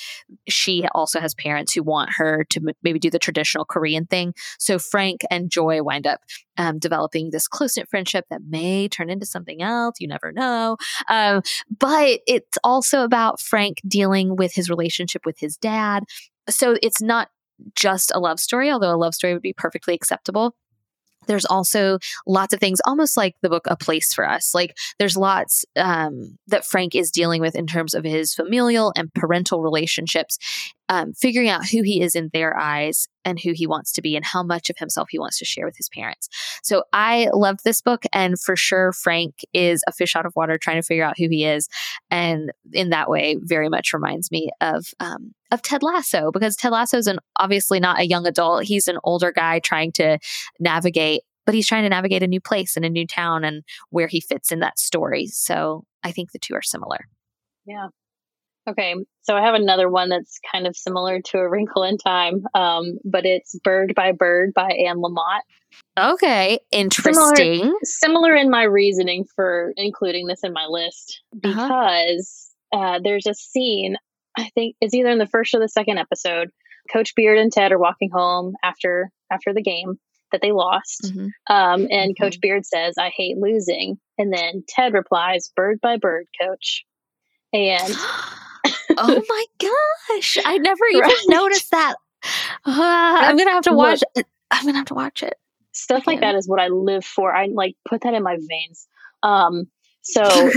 she 0.47 0.85
also 0.93 1.19
has 1.19 1.35
parents 1.35 1.73
who 1.73 1.83
want 1.83 2.11
her 2.17 2.45
to 2.49 2.59
m- 2.59 2.75
maybe 2.83 2.99
do 2.99 3.09
the 3.09 3.19
traditional 3.19 3.65
Korean 3.65 4.05
thing. 4.05 4.33
So 4.57 4.79
Frank 4.79 5.21
and 5.29 5.49
Joy 5.49 5.83
wind 5.83 6.07
up 6.07 6.21
um, 6.57 6.79
developing 6.79 7.29
this 7.31 7.47
close 7.47 7.75
knit 7.75 7.89
friendship 7.89 8.25
that 8.29 8.41
may 8.47 8.87
turn 8.87 9.09
into 9.09 9.25
something 9.25 9.61
else. 9.61 9.95
You 9.99 10.07
never 10.07 10.31
know. 10.31 10.77
Um, 11.09 11.41
but 11.77 12.21
it's 12.25 12.57
also 12.63 13.03
about 13.03 13.41
Frank 13.41 13.81
dealing 13.87 14.37
with 14.37 14.53
his 14.53 14.69
relationship 14.69 15.25
with 15.25 15.39
his 15.39 15.57
dad. 15.57 16.03
So 16.49 16.77
it's 16.81 17.01
not 17.01 17.29
just 17.75 18.11
a 18.15 18.19
love 18.19 18.39
story, 18.39 18.71
although 18.71 18.93
a 18.93 18.97
love 18.97 19.13
story 19.13 19.33
would 19.33 19.41
be 19.41 19.53
perfectly 19.53 19.93
acceptable 19.93 20.55
there's 21.27 21.45
also 21.45 21.99
lots 22.25 22.53
of 22.53 22.59
things 22.59 22.79
almost 22.85 23.17
like 23.17 23.35
the 23.41 23.49
book 23.49 23.67
a 23.67 23.75
place 23.75 24.13
for 24.13 24.27
us. 24.27 24.53
Like 24.53 24.77
there's 24.99 25.17
lots 25.17 25.65
um, 25.75 26.37
that 26.47 26.65
frank 26.65 26.95
is 26.95 27.11
dealing 27.11 27.41
with 27.41 27.55
in 27.55 27.67
terms 27.67 27.93
of 27.93 28.03
his 28.03 28.33
familial 28.33 28.93
and 28.95 29.13
parental 29.13 29.61
relationships 29.61 30.37
um, 30.89 31.13
figuring 31.13 31.49
out 31.49 31.67
who 31.67 31.81
he 31.81 32.01
is 32.01 32.15
in 32.15 32.29
their 32.33 32.57
eyes 32.57 33.07
and 33.27 33.41
who 33.41 33.51
he 33.53 33.67
wants 33.67 33.91
to 33.91 34.01
be 34.01 34.15
and 34.15 34.23
how 34.23 34.41
much 34.41 34.69
of 34.69 34.77
himself 34.77 35.09
he 35.11 35.19
wants 35.19 35.37
to 35.37 35.43
share 35.43 35.65
with 35.65 35.75
his 35.75 35.89
parents. 35.89 36.29
So 36.63 36.85
I 36.93 37.27
loved 37.33 37.59
this 37.65 37.81
book. 37.81 38.03
And 38.13 38.39
for 38.39 38.55
sure, 38.55 38.93
Frank 38.93 39.41
is 39.53 39.83
a 39.85 39.91
fish 39.91 40.15
out 40.15 40.25
of 40.25 40.33
water 40.37 40.57
trying 40.57 40.77
to 40.77 40.85
figure 40.85 41.03
out 41.03 41.17
who 41.17 41.27
he 41.29 41.43
is. 41.43 41.67
And 42.09 42.53
in 42.71 42.89
that 42.91 43.09
way, 43.09 43.37
very 43.41 43.67
much 43.67 43.91
reminds 43.91 44.31
me 44.31 44.49
of, 44.61 44.85
um, 45.01 45.33
of 45.51 45.61
Ted 45.61 45.83
Lasso 45.83 46.31
because 46.31 46.55
Ted 46.55 46.71
Lasso 46.71 46.97
is 46.97 47.07
an 47.07 47.19
obviously 47.37 47.81
not 47.81 47.99
a 47.99 48.07
young 48.07 48.25
adult. 48.25 48.63
He's 48.63 48.87
an 48.87 48.97
older 49.03 49.33
guy 49.33 49.59
trying 49.59 49.91
to 49.93 50.19
navigate 50.59 51.23
but 51.45 51.55
he's 51.55 51.67
trying 51.67 51.83
to 51.83 51.89
navigate 51.89 52.23
a 52.23 52.27
new 52.27 52.41
place 52.41 52.75
and 52.75 52.83
a 52.83 52.89
new 52.89 53.07
town 53.07 53.45
and 53.45 53.63
where 53.89 54.07
he 54.07 54.19
fits 54.19 54.51
in 54.51 54.59
that 54.59 54.77
story. 54.77 55.27
So 55.27 55.85
I 56.03 56.11
think 56.11 56.33
the 56.33 56.39
two 56.39 56.53
are 56.55 56.61
similar. 56.61 57.07
Yeah. 57.65 57.87
Okay, 58.67 58.95
so 59.21 59.33
I 59.33 59.41
have 59.41 59.55
another 59.55 59.89
one 59.89 60.09
that's 60.09 60.39
kind 60.51 60.67
of 60.67 60.75
similar 60.75 61.21
to 61.21 61.37
A 61.37 61.49
Wrinkle 61.49 61.83
in 61.83 61.97
Time, 61.97 62.43
um, 62.53 62.97
but 63.05 63.25
it's 63.25 63.57
Bird 63.63 63.93
by 63.95 64.11
Bird 64.11 64.53
by 64.53 64.69
Anne 64.71 64.97
Lamott. 64.97 65.39
Okay, 65.97 66.59
interesting. 66.69 67.59
Similar, 67.59 67.73
similar, 67.83 68.35
in 68.35 68.49
my 68.49 68.63
reasoning 68.63 69.25
for 69.35 69.71
including 69.77 70.27
this 70.27 70.43
in 70.43 70.51
my 70.51 70.65
list 70.67 71.21
uh-huh. 71.33 71.53
because 71.53 72.51
uh-huh. 72.73 72.83
uh, 72.83 72.99
there's 73.01 73.25
a 73.25 73.33
scene, 73.33 73.95
I 74.37 74.49
think 74.53 74.75
it's 74.81 74.93
either 74.93 75.11
in 75.11 75.17
the 75.17 75.27
first 75.27 75.53
or 75.53 75.61
the 75.61 75.69
second 75.69 75.97
episode. 75.97 76.49
Coach 76.91 77.15
Beard 77.15 77.37
and 77.37 77.51
Ted 77.51 77.71
are 77.71 77.79
walking 77.79 78.09
home 78.11 78.53
after 78.63 79.11
after 79.31 79.53
the 79.53 79.61
game 79.61 79.97
that 80.33 80.41
they 80.41 80.51
lost, 80.51 81.03
mm-hmm. 81.05 81.27
um, 81.53 81.87
and 81.89 82.11
mm-hmm. 82.11 82.23
Coach 82.23 82.39
Beard 82.41 82.65
says, 82.65 82.95
"I 82.97 83.11
hate 83.15 83.37
losing," 83.37 83.97
and 84.17 84.31
then 84.31 84.63
Ted 84.67 84.93
replies, 84.93 85.51
"Bird 85.55 85.79
by 85.81 85.97
bird, 85.97 86.27
Coach." 86.41 86.85
And 87.53 87.93
oh 88.97 89.23
my 89.29 89.45
gosh. 89.59 90.37
I 90.45 90.57
never 90.57 90.85
even 90.91 91.01
right? 91.01 91.25
noticed 91.27 91.71
that. 91.71 91.95
Uh, 92.65 92.71
I'm 92.75 93.37
to 93.37 93.43
have 93.45 93.63
to 93.63 93.73
watch 93.73 94.03
it. 94.15 94.25
I'm 94.51 94.65
to 94.65 94.73
have 94.73 94.85
to 94.85 94.93
watch 94.93 95.23
it. 95.23 95.35
Stuff 95.71 96.07
like 96.07 96.21
that 96.21 96.35
is 96.35 96.47
what 96.47 96.59
I 96.59 96.69
live 96.69 97.05
for. 97.05 97.33
I 97.33 97.47
like 97.47 97.75
put 97.87 98.01
that 98.01 98.13
in 98.13 98.23
my 98.23 98.37
veins. 98.49 98.87
Um, 99.21 99.67
so 100.01 100.23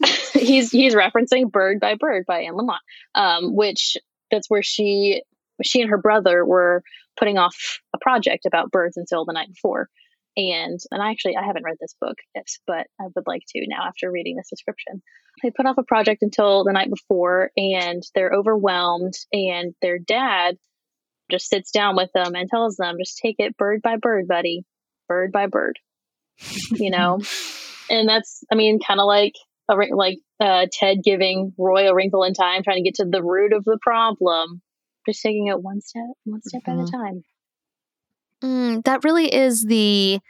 he's 0.32 0.70
he's 0.70 0.94
referencing 0.94 1.50
Bird 1.50 1.80
by 1.80 1.96
Bird 1.96 2.24
by 2.26 2.42
Anne 2.42 2.54
Lamott, 2.54 2.78
um, 3.14 3.54
which 3.54 3.96
that's 4.30 4.48
where 4.48 4.62
she 4.62 5.22
she 5.62 5.80
and 5.80 5.90
her 5.90 5.98
brother 5.98 6.44
were 6.44 6.82
putting 7.18 7.38
off 7.38 7.80
a 7.94 7.98
project 8.00 8.46
about 8.46 8.70
birds 8.70 8.96
until 8.96 9.24
the 9.24 9.32
night 9.32 9.48
before. 9.48 9.88
And 10.36 10.80
and 10.90 11.02
I 11.02 11.10
actually 11.10 11.36
I 11.36 11.44
haven't 11.44 11.64
read 11.64 11.76
this 11.80 11.94
book 12.00 12.16
yet, 12.34 12.46
but 12.66 12.86
I 13.00 13.04
would 13.14 13.26
like 13.26 13.42
to 13.48 13.66
now 13.68 13.86
after 13.86 14.10
reading 14.10 14.36
this 14.36 14.50
description. 14.50 15.02
They 15.42 15.50
put 15.50 15.66
off 15.66 15.78
a 15.78 15.82
project 15.82 16.22
until 16.22 16.64
the 16.64 16.72
night 16.72 16.90
before 16.90 17.50
and 17.56 18.02
they're 18.14 18.32
overwhelmed 18.32 19.14
and 19.32 19.74
their 19.82 19.98
dad 19.98 20.56
just 21.30 21.48
sits 21.48 21.70
down 21.70 21.96
with 21.96 22.10
them 22.12 22.34
and 22.34 22.48
tells 22.48 22.76
them 22.76 22.96
just 22.98 23.18
take 23.18 23.36
it 23.38 23.56
bird 23.56 23.82
by 23.82 23.96
bird, 23.96 24.28
buddy. 24.28 24.64
Bird 25.08 25.32
by 25.32 25.46
bird. 25.46 25.78
you 26.70 26.90
know? 26.90 27.20
and 27.90 28.08
that's 28.08 28.42
I 28.50 28.54
mean 28.54 28.78
kind 28.80 29.00
of 29.00 29.06
like 29.06 29.34
a 29.68 29.74
like 29.94 30.18
uh, 30.40 30.66
Ted 30.70 30.98
giving 31.02 31.52
Roy 31.56 31.88
a 31.88 31.94
wrinkle 31.94 32.24
in 32.24 32.34
time 32.34 32.62
trying 32.62 32.76
to 32.76 32.82
get 32.82 32.96
to 32.96 33.04
the 33.04 33.22
root 33.22 33.52
of 33.52 33.64
the 33.64 33.78
problem. 33.80 34.60
Just 35.06 35.22
taking 35.22 35.48
it 35.48 35.60
one 35.60 35.80
step 35.80 36.02
one 36.24 36.42
step 36.42 36.62
mm-hmm. 36.62 36.80
at 36.80 36.82
a 36.82 36.86
mm-hmm. 36.86 36.96
time. 36.96 37.24
Mm, 38.42 38.84
that 38.84 39.04
really 39.04 39.32
is 39.32 39.64
the 39.64 40.20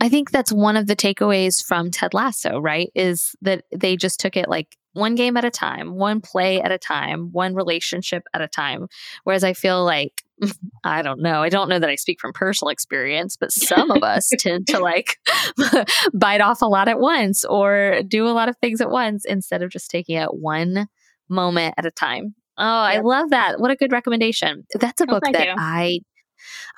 I 0.00 0.08
think 0.08 0.30
that's 0.30 0.50
one 0.50 0.76
of 0.76 0.86
the 0.86 0.96
takeaways 0.96 1.62
from 1.62 1.90
Ted 1.90 2.14
Lasso, 2.14 2.58
right? 2.58 2.90
Is 2.94 3.36
that 3.42 3.64
they 3.70 3.96
just 3.96 4.18
took 4.18 4.36
it 4.36 4.48
like 4.48 4.76
one 4.94 5.14
game 5.14 5.36
at 5.36 5.44
a 5.44 5.50
time, 5.50 5.94
one 5.94 6.20
play 6.20 6.60
at 6.60 6.72
a 6.72 6.78
time, 6.78 7.30
one 7.32 7.54
relationship 7.54 8.24
at 8.34 8.40
a 8.40 8.48
time. 8.48 8.88
Whereas 9.24 9.44
I 9.44 9.52
feel 9.52 9.84
like, 9.84 10.22
I 10.84 11.02
don't 11.02 11.20
know, 11.20 11.42
I 11.42 11.50
don't 11.50 11.68
know 11.68 11.78
that 11.78 11.90
I 11.90 11.96
speak 11.96 12.18
from 12.18 12.32
personal 12.32 12.70
experience, 12.70 13.36
but 13.36 13.52
some 13.52 13.90
of 13.90 14.02
us 14.02 14.30
tend 14.38 14.66
to 14.68 14.78
like 14.78 15.18
bite 16.14 16.40
off 16.40 16.62
a 16.62 16.66
lot 16.66 16.88
at 16.88 16.98
once 16.98 17.44
or 17.44 18.00
do 18.08 18.26
a 18.26 18.30
lot 18.30 18.48
of 18.48 18.56
things 18.56 18.80
at 18.80 18.90
once 18.90 19.24
instead 19.26 19.62
of 19.62 19.70
just 19.70 19.90
taking 19.90 20.16
it 20.16 20.34
one 20.34 20.88
moment 21.28 21.74
at 21.76 21.86
a 21.86 21.90
time. 21.90 22.34
Oh, 22.56 22.88
yep. 22.88 22.98
I 22.98 23.00
love 23.00 23.30
that. 23.30 23.60
What 23.60 23.70
a 23.70 23.76
good 23.76 23.92
recommendation. 23.92 24.66
That's 24.74 25.00
a 25.00 25.04
oh, 25.04 25.12
book 25.12 25.24
that 25.30 25.46
you. 25.46 25.54
I 25.56 26.00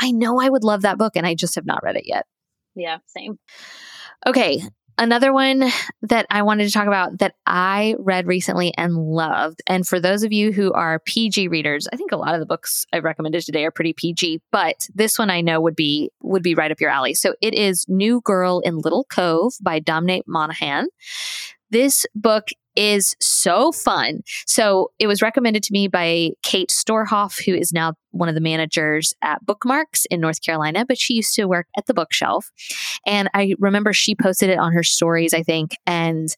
I 0.01 0.11
know 0.11 0.41
I 0.41 0.49
would 0.49 0.65
love 0.65 0.83
that 0.83 0.99
book 0.99 1.13
and 1.15 1.25
I 1.25 1.35
just 1.35 1.55
have 1.55 1.67
not 1.67 1.83
read 1.83 1.97
it 1.97 2.07
yet. 2.07 2.27
Yeah, 2.75 2.99
same. 3.07 3.39
Okay. 4.27 4.63
Another 4.99 5.33
one 5.33 5.65
that 6.03 6.27
I 6.31 6.43
wanted 6.43 6.67
to 6.67 6.71
talk 6.71 6.87
about 6.87 7.19
that 7.19 7.35
I 7.47 7.97
read 7.99 8.27
recently 8.27 8.75
and 8.77 8.95
loved. 8.95 9.63
And 9.67 9.89
for 9.89 9.99
those 9.99 10.23
of 10.23 10.33
you 10.33 10.53
who 10.53 10.71
are 10.75 11.01
PG 11.01 11.49
readers, 11.49 11.89
I 11.93 11.97
think 11.97 12.13
a 12.13 12.17
lot 12.17 12.35
of 12.35 12.41
the 12.41 12.47
books 12.47 12.85
I've 12.93 13.03
recommended 13.03 13.43
today 13.43 13.65
are 13.65 13.71
pretty 13.71 13.95
PG, 13.95 14.43
but 14.53 14.87
this 14.95 15.19
one 15.19 15.31
I 15.31 15.41
know 15.41 15.63
would 15.63 15.75
be 15.75 16.11
would 16.21 16.43
be 16.43 16.55
right 16.55 16.71
up 16.71 16.81
your 16.81 16.91
alley. 16.91 17.15
So 17.15 17.35
it 17.41 17.55
is 17.55 17.87
New 17.89 18.21
Girl 18.21 18.61
in 18.61 18.79
Little 18.79 19.05
Cove 19.05 19.55
by 19.63 19.79
Dominic 19.79 20.25
Monaghan. 20.27 20.89
This 21.71 22.05
book 22.15 22.49
is 22.77 23.15
so 23.21 23.73
fun. 23.73 24.23
So 24.47 24.91
it 24.99 25.07
was 25.07 25.23
recommended 25.23 25.63
to 25.65 25.73
me 25.73 25.89
by 25.89 26.31
Kate 26.43 26.71
Storhoff, 26.71 27.45
who 27.45 27.55
is 27.55 27.73
now 27.73 27.95
one 28.11 28.29
of 28.29 28.35
the 28.35 28.41
managers 28.41 29.15
at 29.23 29.45
Bookmarks 29.45 30.05
in 30.07 30.21
North 30.21 30.43
Carolina, 30.43 30.85
but 30.87 30.99
she 30.99 31.15
used 31.15 31.35
to 31.35 31.47
work 31.47 31.67
at 31.77 31.87
the 31.87 31.95
bookshelf. 31.95 32.51
And 33.07 33.29
I 33.35 33.55
remember 33.59 33.93
she 33.93 34.15
posted 34.15 34.51
it 34.51 34.59
on 34.59 34.73
her 34.73 34.83
stories, 34.83 35.35
I 35.35 35.43
think, 35.43 35.77
and 35.87 36.35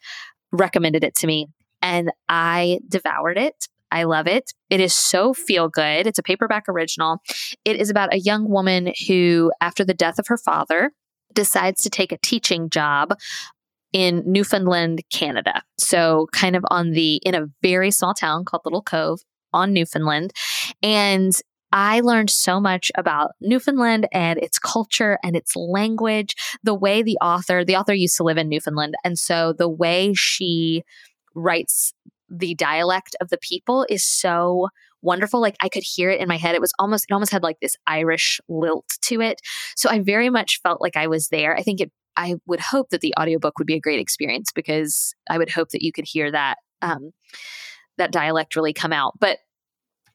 recommended 0.53 1.05
it 1.05 1.15
to 1.17 1.27
me. 1.27 1.49
And 1.83 2.11
I 2.29 2.81
devoured 2.89 3.39
it. 3.39 3.69
I 3.91 4.05
love 4.05 4.27
it. 4.27 4.53
It 4.71 4.81
is 4.81 4.93
so 4.93 5.35
feel 5.35 5.69
good. 5.69 6.07
It's 6.07 6.19
a 6.19 6.23
paperback 6.23 6.69
original. 6.69 7.19
It 7.65 7.77
is 7.77 7.91
about 7.91 8.13
a 8.13 8.19
young 8.19 8.49
woman 8.49 8.93
who, 9.07 9.53
after 9.61 9.85
the 9.85 9.95
death 9.95 10.19
of 10.19 10.27
her 10.27 10.39
father, 10.39 10.93
decides 11.33 11.83
to 11.83 11.91
take 11.91 12.13
a 12.13 12.19
teaching 12.19 12.71
job 12.71 13.17
in 13.95 14.23
Newfoundland, 14.27 15.03
Canada. 15.11 15.63
So, 15.79 16.27
kind 16.33 16.57
of 16.57 16.65
on 16.71 16.91
the, 16.91 17.17
in 17.25 17.35
a 17.35 17.47
very 17.63 17.91
small 17.91 18.13
town 18.13 18.45
called 18.45 18.63
Little 18.67 18.83
Cove 18.83 19.21
on 19.55 19.73
Newfoundland. 19.73 20.33
And 20.83 21.33
I 21.73 22.01
learned 22.01 22.31
so 22.31 22.61
much 22.61 22.91
about 22.97 23.33
Newfoundland 23.41 24.09
and 24.13 24.39
its 24.41 24.59
culture 24.59 25.19
and 25.23 25.35
its 25.37 25.57
language, 25.57 26.35
the 26.63 26.75
way 26.75 27.03
the 27.03 27.19
author, 27.23 27.65
the 27.65 27.77
author 27.77 27.95
used 27.95 28.17
to 28.17 28.25
live 28.25 28.37
in 28.37 28.49
Newfoundland. 28.49 28.95
And 29.05 29.19
so 29.19 29.53
the 29.53 29.69
way 29.69 30.13
she 30.15 30.83
writes 31.35 31.93
the 32.29 32.55
dialect 32.55 33.15
of 33.21 33.29
the 33.29 33.39
people 33.39 33.87
is 33.89 34.05
so 34.05 34.69
wonderful. 35.03 35.41
Like 35.41 35.57
I 35.61 35.69
could 35.69 35.85
hear 35.85 36.11
it 36.11 36.21
in 36.21 36.29
my 36.29 36.37
head. 36.37 36.55
It 36.55 36.61
was 36.61 36.73
almost, 36.79 37.07
it 37.09 37.13
almost 37.13 37.33
had 37.33 37.43
like 37.43 37.59
this 37.61 37.77
Irish 37.87 38.41
lilt 38.49 38.87
to 39.03 39.21
it. 39.21 39.41
So 39.77 39.89
I 39.89 40.01
very 40.01 40.31
much 40.31 40.61
felt 40.63 40.81
like 40.81 40.97
I 40.97 41.07
was 41.07 41.29
there. 41.29 41.57
I 41.57 41.63
think 41.63 41.81
it 41.81 41.93
I 42.17 42.37
would 42.47 42.61
hope 42.61 42.91
that 42.91 43.01
the 43.01 43.15
audiobook 43.19 43.59
would 43.59 43.67
be 43.67 43.75
a 43.75 43.81
great 43.81 44.01
experience 44.01 44.53
because 44.53 45.15
I 45.29 45.39
would 45.39 45.51
hope 45.51 45.71
that 45.71 45.83
you 45.83 45.93
could 45.93 46.07
hear 46.07 46.31
that 46.31 46.59
um, 46.83 47.13
that 47.99 48.13
dialect 48.13 48.57
really 48.57 48.73
come 48.73 48.93
out. 48.93 49.19
But 49.19 49.39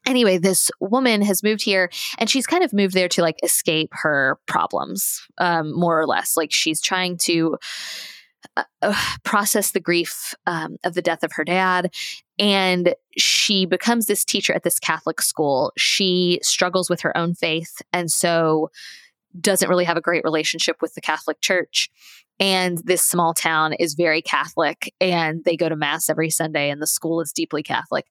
anyway, 0.06 0.38
this 0.38 0.70
woman 0.80 1.22
has 1.22 1.42
moved 1.42 1.62
here 1.62 1.90
and 2.18 2.28
she's 2.28 2.46
kind 2.46 2.64
of 2.64 2.72
moved 2.72 2.94
there 2.94 3.08
to 3.08 3.22
like 3.22 3.38
escape 3.42 3.90
her 3.92 4.38
problems, 4.46 5.20
um, 5.38 5.78
more 5.78 5.98
or 5.98 6.06
less. 6.06 6.36
Like 6.36 6.52
she's 6.52 6.80
trying 6.80 7.16
to 7.18 7.58
uh, 8.56 8.64
uh, 8.82 8.94
process 9.22 9.72
the 9.72 9.80
grief 9.80 10.34
um, 10.46 10.76
of 10.84 10.94
the 10.94 11.02
death 11.02 11.22
of 11.22 11.32
her 11.32 11.44
dad. 11.44 11.92
And 12.38 12.94
she 13.18 13.66
becomes 13.66 14.06
this 14.06 14.24
teacher 14.24 14.54
at 14.54 14.62
this 14.62 14.78
Catholic 14.78 15.20
school. 15.20 15.72
She 15.76 16.40
struggles 16.42 16.88
with 16.88 17.02
her 17.02 17.16
own 17.16 17.34
faith. 17.34 17.82
And 17.92 18.10
so 18.10 18.70
doesn't 19.38 19.68
really 19.68 19.84
have 19.84 19.96
a 19.96 20.02
great 20.02 20.24
relationship 20.24 20.76
with 20.80 20.94
the 20.94 21.00
Catholic 21.00 21.40
Church. 21.40 21.90
And 22.40 22.78
this 22.84 23.02
small 23.02 23.34
town 23.34 23.74
is 23.74 23.92
very 23.92 24.22
Catholic 24.22 24.94
and 24.98 25.44
they 25.44 25.56
go 25.56 25.68
to 25.68 25.76
Mass 25.76 26.08
every 26.08 26.30
Sunday, 26.30 26.70
and 26.70 26.80
the 26.80 26.86
school 26.86 27.20
is 27.20 27.32
deeply 27.32 27.62
Catholic. 27.62 28.06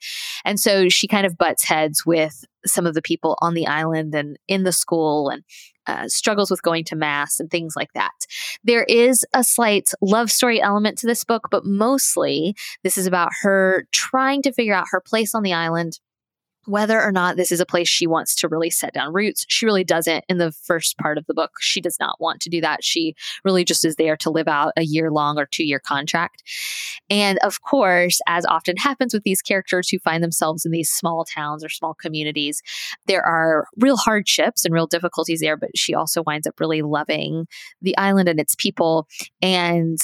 And 0.46 0.60
so 0.60 0.88
she 0.88 1.08
kind 1.08 1.26
of 1.26 1.38
butts 1.38 1.64
heads 1.64 2.06
with 2.06 2.46
some 2.64 2.86
of 2.86 2.94
the 2.94 3.02
people 3.02 3.38
on 3.42 3.56
the 3.56 3.66
island 3.66 4.14
and 4.14 4.38
in 4.48 4.64
the 4.64 4.72
school 4.72 5.30
and 5.30 5.44
uh, 5.88 6.08
struggles 6.08 6.52
with 6.52 6.62
going 6.62 6.84
to 6.84 6.96
Mass 6.96 7.40
and 7.40 7.50
things 7.50 7.74
like 7.76 7.92
that. 7.94 8.12
There 8.64 8.84
is 8.84 9.26
a 9.34 9.44
slight 9.44 9.90
love 10.02 10.30
story 10.30 10.62
element 10.62 11.00
to 11.00 11.08
this 11.08 11.24
book, 11.24 11.48
but 11.50 11.66
mostly 11.66 12.56
this 12.84 13.00
is 13.00 13.08
about 13.08 13.32
her 13.42 13.88
trying 13.92 14.44
to 14.44 14.54
figure 14.54 14.76
out 14.76 14.88
her 14.92 15.02
place 15.02 15.34
on 15.34 15.42
the 15.42 15.54
island 15.54 16.00
whether 16.66 17.02
or 17.02 17.12
not 17.12 17.36
this 17.36 17.52
is 17.52 17.60
a 17.60 17.66
place 17.66 17.88
she 17.88 18.08
wants 18.08 18.36
to 18.36 18.48
really 18.48 18.70
set 18.70 18.94
down 18.94 19.14
roots. 19.14 19.46
She 19.48 19.66
really 19.66 19.84
doesn't 19.84 20.26
in 20.30 20.38
the 20.38 20.52
first 20.52 20.98
part 20.98 21.18
of 21.18 21.26
the 21.26 21.34
book. 21.34 21.52
She 21.60 21.82
does 21.82 21.98
not 22.00 22.20
want 22.20 22.42
to 22.42 22.50
do 22.50 22.62
that. 22.62 22.84
She 22.84 23.16
really 23.44 23.64
just 23.64 23.86
is 23.86 23.96
there 23.96 24.18
to 24.18 24.30
live 24.30 24.48
out 24.48 24.74
a 24.78 24.84
year 24.84 25.12
long 25.12 25.38
or 25.38 25.46
two 25.46 25.64
year 25.64 25.80
contract. 25.80 26.44
And 27.10 27.40
of 27.40 27.62
course, 27.62 28.20
as 28.28 28.46
often 28.46 28.78
happens 28.78 29.14
with 29.14 29.24
these 29.24 29.42
characters 29.42 29.90
who 29.90 30.00
find 30.00 30.24
themselves 30.24 30.66
in 30.66 30.72
these 30.72 30.90
small 30.90 31.26
towns 31.26 31.64
or 31.64 31.70
small 31.70 31.94
communities, 31.94 32.62
there 33.08 33.24
are 33.24 33.68
real 33.78 33.98
hardships 33.98 34.66
and 34.66 34.74
real 34.74 34.88
difficulties 34.88 35.40
there, 35.40 35.58
but 35.58 35.76
she 35.76 35.96
also 35.96 36.24
winds 36.24 36.46
up 36.46 36.60
really 36.60 36.82
loving 36.82 37.48
the 37.82 37.98
island 37.98 38.30
and 38.30 38.40
its 38.40 38.56
people. 38.56 39.08
And 39.42 39.98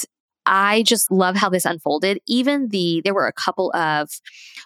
I 0.46 0.84
just 0.84 1.10
love 1.10 1.36
how 1.36 1.50
this 1.50 1.64
unfolded. 1.64 2.20
Even 2.26 2.68
the, 2.68 3.02
there 3.04 3.14
were 3.14 3.26
a 3.26 3.32
couple 3.32 3.72
of 3.74 4.10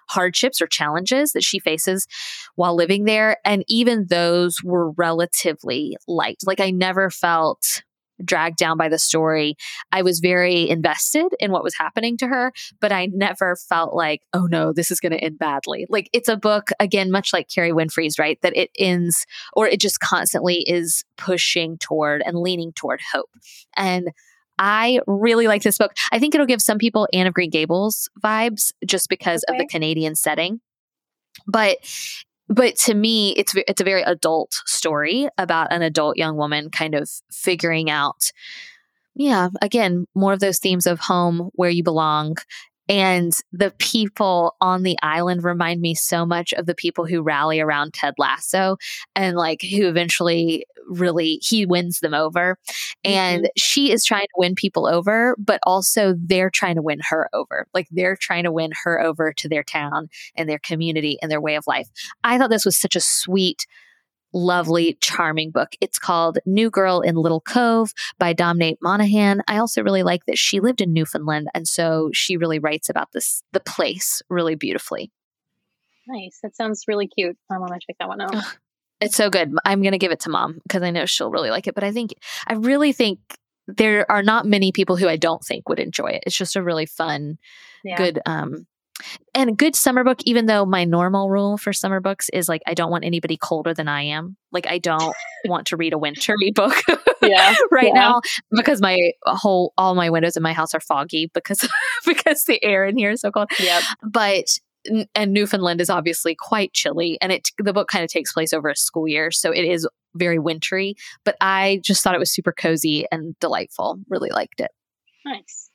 hardships 0.08 0.60
or 0.60 0.66
challenges 0.66 1.32
that 1.32 1.42
she 1.42 1.58
faces 1.58 2.06
while 2.54 2.76
living 2.76 3.04
there. 3.04 3.38
And 3.44 3.64
even 3.66 4.06
those 4.08 4.62
were 4.62 4.90
relatively 4.92 5.96
light. 6.06 6.38
Like 6.46 6.60
I 6.60 6.70
never 6.70 7.10
felt 7.10 7.82
dragged 8.22 8.58
down 8.58 8.76
by 8.76 8.88
the 8.88 8.98
story. 8.98 9.56
I 9.92 10.02
was 10.02 10.20
very 10.20 10.68
invested 10.68 11.32
in 11.38 11.52
what 11.52 11.64
was 11.64 11.74
happening 11.74 12.16
to 12.18 12.26
her, 12.26 12.52
but 12.80 12.92
I 12.92 13.06
never 13.06 13.56
felt 13.56 13.94
like, 13.94 14.20
oh 14.34 14.46
no, 14.46 14.72
this 14.74 14.90
is 14.90 15.00
going 15.00 15.12
to 15.12 15.24
end 15.24 15.38
badly. 15.38 15.86
Like 15.88 16.10
it's 16.12 16.28
a 16.28 16.36
book, 16.36 16.70
again, 16.78 17.10
much 17.10 17.32
like 17.32 17.48
Kerry 17.48 17.72
Winfrey's, 17.72 18.18
right? 18.18 18.38
That 18.42 18.56
it 18.56 18.70
ends 18.78 19.24
or 19.54 19.66
it 19.66 19.80
just 19.80 20.00
constantly 20.00 20.56
is 20.68 21.04
pushing 21.16 21.78
toward 21.78 22.22
and 22.24 22.38
leaning 22.38 22.72
toward 22.72 23.00
hope. 23.12 23.30
And 23.74 24.10
I 24.60 25.00
really 25.06 25.46
like 25.48 25.62
this 25.62 25.78
book. 25.78 25.92
I 26.12 26.18
think 26.18 26.34
it'll 26.34 26.46
give 26.46 26.60
some 26.60 26.78
people 26.78 27.08
Anne 27.14 27.26
of 27.26 27.32
Green 27.32 27.50
Gables 27.50 28.10
vibes 28.22 28.72
just 28.86 29.08
because 29.08 29.42
okay. 29.48 29.56
of 29.56 29.58
the 29.58 29.66
Canadian 29.66 30.14
setting. 30.14 30.60
But 31.46 31.78
but 32.48 32.76
to 32.76 32.94
me 32.94 33.30
it's 33.36 33.54
it's 33.66 33.80
a 33.80 33.84
very 33.84 34.02
adult 34.02 34.52
story 34.66 35.28
about 35.38 35.72
an 35.72 35.82
adult 35.82 36.16
young 36.16 36.36
woman 36.36 36.68
kind 36.68 36.94
of 36.94 37.08
figuring 37.30 37.88
out 37.88 38.32
yeah 39.14 39.48
again 39.62 40.04
more 40.14 40.32
of 40.32 40.40
those 40.40 40.58
themes 40.58 40.86
of 40.86 40.98
home 40.98 41.50
where 41.54 41.70
you 41.70 41.84
belong 41.84 42.36
and 42.90 43.32
the 43.52 43.72
people 43.78 44.56
on 44.60 44.82
the 44.82 44.98
island 45.00 45.44
remind 45.44 45.80
me 45.80 45.94
so 45.94 46.26
much 46.26 46.52
of 46.52 46.66
the 46.66 46.74
people 46.74 47.06
who 47.06 47.22
rally 47.22 47.60
around 47.60 47.94
Ted 47.94 48.14
Lasso 48.18 48.78
and 49.14 49.36
like 49.36 49.62
who 49.62 49.86
eventually 49.86 50.66
really 50.88 51.38
he 51.40 51.64
wins 51.64 52.00
them 52.00 52.14
over. 52.14 52.58
And 53.04 53.44
mm-hmm. 53.44 53.50
she 53.56 53.92
is 53.92 54.04
trying 54.04 54.24
to 54.24 54.34
win 54.36 54.56
people 54.56 54.88
over, 54.88 55.36
but 55.38 55.60
also 55.64 56.16
they're 56.18 56.50
trying 56.50 56.74
to 56.74 56.82
win 56.82 56.98
her 57.08 57.30
over. 57.32 57.68
Like 57.72 57.86
they're 57.92 58.16
trying 58.16 58.42
to 58.42 58.50
win 58.50 58.72
her 58.82 59.00
over 59.00 59.32
to 59.34 59.48
their 59.48 59.62
town 59.62 60.08
and 60.34 60.48
their 60.48 60.58
community 60.58 61.16
and 61.22 61.30
their 61.30 61.40
way 61.40 61.54
of 61.54 61.68
life. 61.68 61.88
I 62.24 62.38
thought 62.38 62.50
this 62.50 62.64
was 62.64 62.76
such 62.76 62.96
a 62.96 63.00
sweet 63.00 63.66
lovely, 64.32 64.96
charming 65.00 65.50
book. 65.50 65.70
It's 65.80 65.98
called 65.98 66.38
New 66.46 66.70
Girl 66.70 67.00
in 67.00 67.16
Little 67.16 67.40
Cove 67.40 67.92
by 68.18 68.34
Damhnait 68.34 68.76
Monaghan. 68.82 69.42
I 69.48 69.58
also 69.58 69.82
really 69.82 70.02
like 70.02 70.26
that 70.26 70.38
she 70.38 70.60
lived 70.60 70.80
in 70.80 70.92
Newfoundland, 70.92 71.48
and 71.54 71.66
so 71.66 72.10
she 72.12 72.36
really 72.36 72.58
writes 72.58 72.88
about 72.88 73.12
this 73.12 73.42
the 73.52 73.60
place 73.60 74.22
really 74.28 74.54
beautifully. 74.54 75.10
Nice. 76.06 76.40
That 76.42 76.56
sounds 76.56 76.84
really 76.88 77.06
cute. 77.06 77.36
I 77.50 77.58
want 77.58 77.72
to 77.72 77.78
check 77.86 77.96
that 77.98 78.08
one 78.08 78.20
out. 78.20 78.34
It's 79.00 79.16
so 79.16 79.30
good. 79.30 79.54
I'm 79.64 79.80
going 79.80 79.92
to 79.92 79.98
give 79.98 80.12
it 80.12 80.20
to 80.20 80.30
mom 80.30 80.60
because 80.62 80.82
I 80.82 80.90
know 80.90 81.06
she'll 81.06 81.30
really 81.30 81.50
like 81.50 81.66
it. 81.66 81.74
But 81.74 81.84
I 81.84 81.92
think, 81.92 82.14
I 82.46 82.54
really 82.54 82.92
think 82.92 83.18
there 83.66 84.10
are 84.10 84.22
not 84.22 84.44
many 84.44 84.72
people 84.72 84.96
who 84.96 85.08
I 85.08 85.16
don't 85.16 85.42
think 85.42 85.68
would 85.68 85.78
enjoy 85.78 86.08
it. 86.08 86.24
It's 86.26 86.36
just 86.36 86.56
a 86.56 86.62
really 86.62 86.86
fun, 86.86 87.38
yeah. 87.84 87.96
good 87.96 88.20
um, 88.26 88.66
and 89.34 89.50
a 89.50 89.52
good 89.52 89.76
summer 89.76 90.04
book, 90.04 90.18
even 90.24 90.46
though 90.46 90.64
my 90.64 90.84
normal 90.84 91.30
rule 91.30 91.56
for 91.56 91.72
summer 91.72 92.00
books 92.00 92.28
is 92.32 92.48
like 92.48 92.62
I 92.66 92.74
don't 92.74 92.90
want 92.90 93.04
anybody 93.04 93.36
colder 93.36 93.74
than 93.74 93.88
I 93.88 94.02
am. 94.02 94.36
Like 94.52 94.66
I 94.66 94.78
don't 94.78 95.14
want 95.46 95.66
to 95.68 95.76
read 95.76 95.92
a 95.92 95.98
wintry 95.98 96.50
book 96.54 96.74
yeah, 97.22 97.54
right 97.70 97.88
yeah. 97.88 97.92
now 97.94 98.20
because 98.50 98.80
my 98.80 98.98
whole 99.24 99.72
all 99.78 99.94
my 99.94 100.10
windows 100.10 100.36
in 100.36 100.42
my 100.42 100.52
house 100.52 100.74
are 100.74 100.80
foggy 100.80 101.30
because 101.32 101.66
because 102.06 102.44
the 102.44 102.62
air 102.62 102.84
in 102.84 102.96
here 102.96 103.10
is 103.10 103.20
so 103.20 103.30
cold. 103.30 103.50
Yeah. 103.58 103.80
But 104.02 104.46
and 105.14 105.32
Newfoundland 105.32 105.80
is 105.80 105.90
obviously 105.90 106.34
quite 106.34 106.72
chilly 106.72 107.18
and 107.20 107.32
it 107.32 107.48
the 107.58 107.72
book 107.72 107.88
kind 107.88 108.02
of 108.04 108.10
takes 108.10 108.32
place 108.32 108.52
over 108.52 108.68
a 108.68 108.76
school 108.76 109.06
year 109.06 109.30
so 109.30 109.50
it 109.50 109.64
is 109.64 109.86
very 110.14 110.38
wintry 110.38 110.94
but 111.24 111.36
I 111.40 111.80
just 111.84 112.02
thought 112.02 112.14
it 112.14 112.18
was 112.18 112.32
super 112.32 112.52
cozy 112.52 113.04
and 113.12 113.38
delightful 113.40 113.98
really 114.08 114.30
liked 114.30 114.60
it 114.60 114.70
nice 115.26 115.69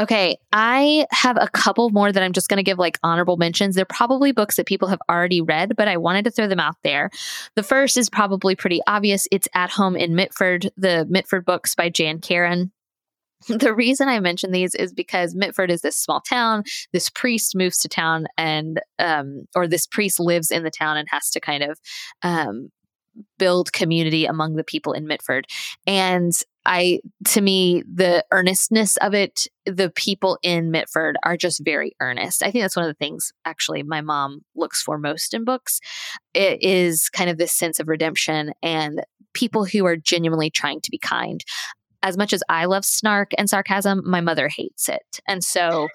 Okay, 0.00 0.36
I 0.52 1.06
have 1.12 1.36
a 1.40 1.48
couple 1.48 1.88
more 1.90 2.10
that 2.10 2.22
I'm 2.22 2.32
just 2.32 2.48
going 2.48 2.56
to 2.56 2.64
give 2.64 2.78
like 2.78 2.98
honorable 3.04 3.36
mentions. 3.36 3.76
They're 3.76 3.84
probably 3.84 4.32
books 4.32 4.56
that 4.56 4.66
people 4.66 4.88
have 4.88 4.98
already 5.08 5.40
read, 5.40 5.76
but 5.76 5.86
I 5.86 5.98
wanted 5.98 6.24
to 6.24 6.32
throw 6.32 6.48
them 6.48 6.58
out 6.58 6.74
there. 6.82 7.10
The 7.54 7.62
first 7.62 7.96
is 7.96 8.10
probably 8.10 8.56
pretty 8.56 8.80
obvious. 8.88 9.28
It's 9.30 9.46
At 9.54 9.70
Home 9.70 9.94
in 9.94 10.16
Mitford, 10.16 10.70
the 10.76 11.06
Mitford 11.08 11.44
books 11.44 11.76
by 11.76 11.90
Jan 11.90 12.20
Karon. 12.20 12.70
The 13.46 13.74
reason 13.74 14.08
I 14.08 14.20
mention 14.20 14.52
these 14.52 14.74
is 14.74 14.94
because 14.94 15.34
Mitford 15.34 15.70
is 15.70 15.82
this 15.82 15.98
small 15.98 16.22
town. 16.22 16.64
This 16.94 17.10
priest 17.10 17.54
moves 17.54 17.76
to 17.78 17.88
town 17.88 18.26
and, 18.38 18.80
um, 18.98 19.44
or 19.54 19.68
this 19.68 19.86
priest 19.86 20.18
lives 20.18 20.50
in 20.50 20.62
the 20.64 20.70
town 20.70 20.96
and 20.96 21.06
has 21.10 21.28
to 21.30 21.40
kind 21.40 21.62
of 21.62 21.78
um, 22.22 22.70
build 23.38 23.72
community 23.72 24.24
among 24.24 24.54
the 24.54 24.64
people 24.64 24.94
in 24.94 25.06
Mitford. 25.06 25.46
And 25.86 26.32
I, 26.66 27.00
to 27.28 27.40
me, 27.40 27.82
the 27.92 28.24
earnestness 28.30 28.96
of 28.98 29.14
it, 29.14 29.46
the 29.66 29.90
people 29.90 30.38
in 30.42 30.70
Mitford 30.70 31.16
are 31.24 31.36
just 31.36 31.64
very 31.64 31.94
earnest. 32.00 32.42
I 32.42 32.50
think 32.50 32.62
that's 32.64 32.76
one 32.76 32.86
of 32.86 32.90
the 32.90 33.04
things 33.04 33.32
actually 33.44 33.82
my 33.82 34.00
mom 34.00 34.40
looks 34.56 34.82
for 34.82 34.98
most 34.98 35.34
in 35.34 35.44
books. 35.44 35.80
It 36.32 36.62
is 36.62 37.08
kind 37.10 37.28
of 37.28 37.38
this 37.38 37.52
sense 37.52 37.80
of 37.80 37.88
redemption 37.88 38.52
and 38.62 39.04
people 39.34 39.64
who 39.64 39.84
are 39.84 39.96
genuinely 39.96 40.50
trying 40.50 40.80
to 40.80 40.90
be 40.90 40.98
kind. 40.98 41.44
As 42.02 42.16
much 42.16 42.32
as 42.32 42.42
I 42.48 42.66
love 42.66 42.84
snark 42.84 43.32
and 43.38 43.48
sarcasm, 43.48 44.02
my 44.04 44.20
mother 44.20 44.48
hates 44.54 44.88
it. 44.88 45.20
And 45.26 45.42
so 45.42 45.88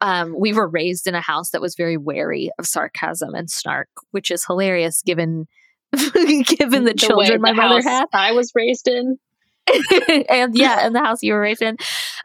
um, 0.00 0.34
we 0.38 0.52
were 0.52 0.68
raised 0.68 1.06
in 1.06 1.14
a 1.14 1.20
house 1.20 1.50
that 1.50 1.60
was 1.60 1.76
very 1.76 1.96
wary 1.96 2.50
of 2.58 2.66
sarcasm 2.66 3.34
and 3.34 3.50
snark, 3.50 3.88
which 4.10 4.30
is 4.30 4.44
hilarious 4.44 5.02
given 5.02 5.46
given 5.94 6.84
the, 6.84 6.92
the 6.92 6.94
children 6.94 7.40
my 7.40 7.52
mother 7.52 7.80
had. 7.82 8.06
I 8.12 8.32
was 8.32 8.50
raised 8.54 8.88
in. 8.88 9.18
and 10.28 10.56
yeah, 10.56 10.86
in 10.86 10.92
the 10.92 11.02
house 11.02 11.22
you 11.22 11.32
were 11.32 11.40
raised 11.40 11.62
in. 11.62 11.76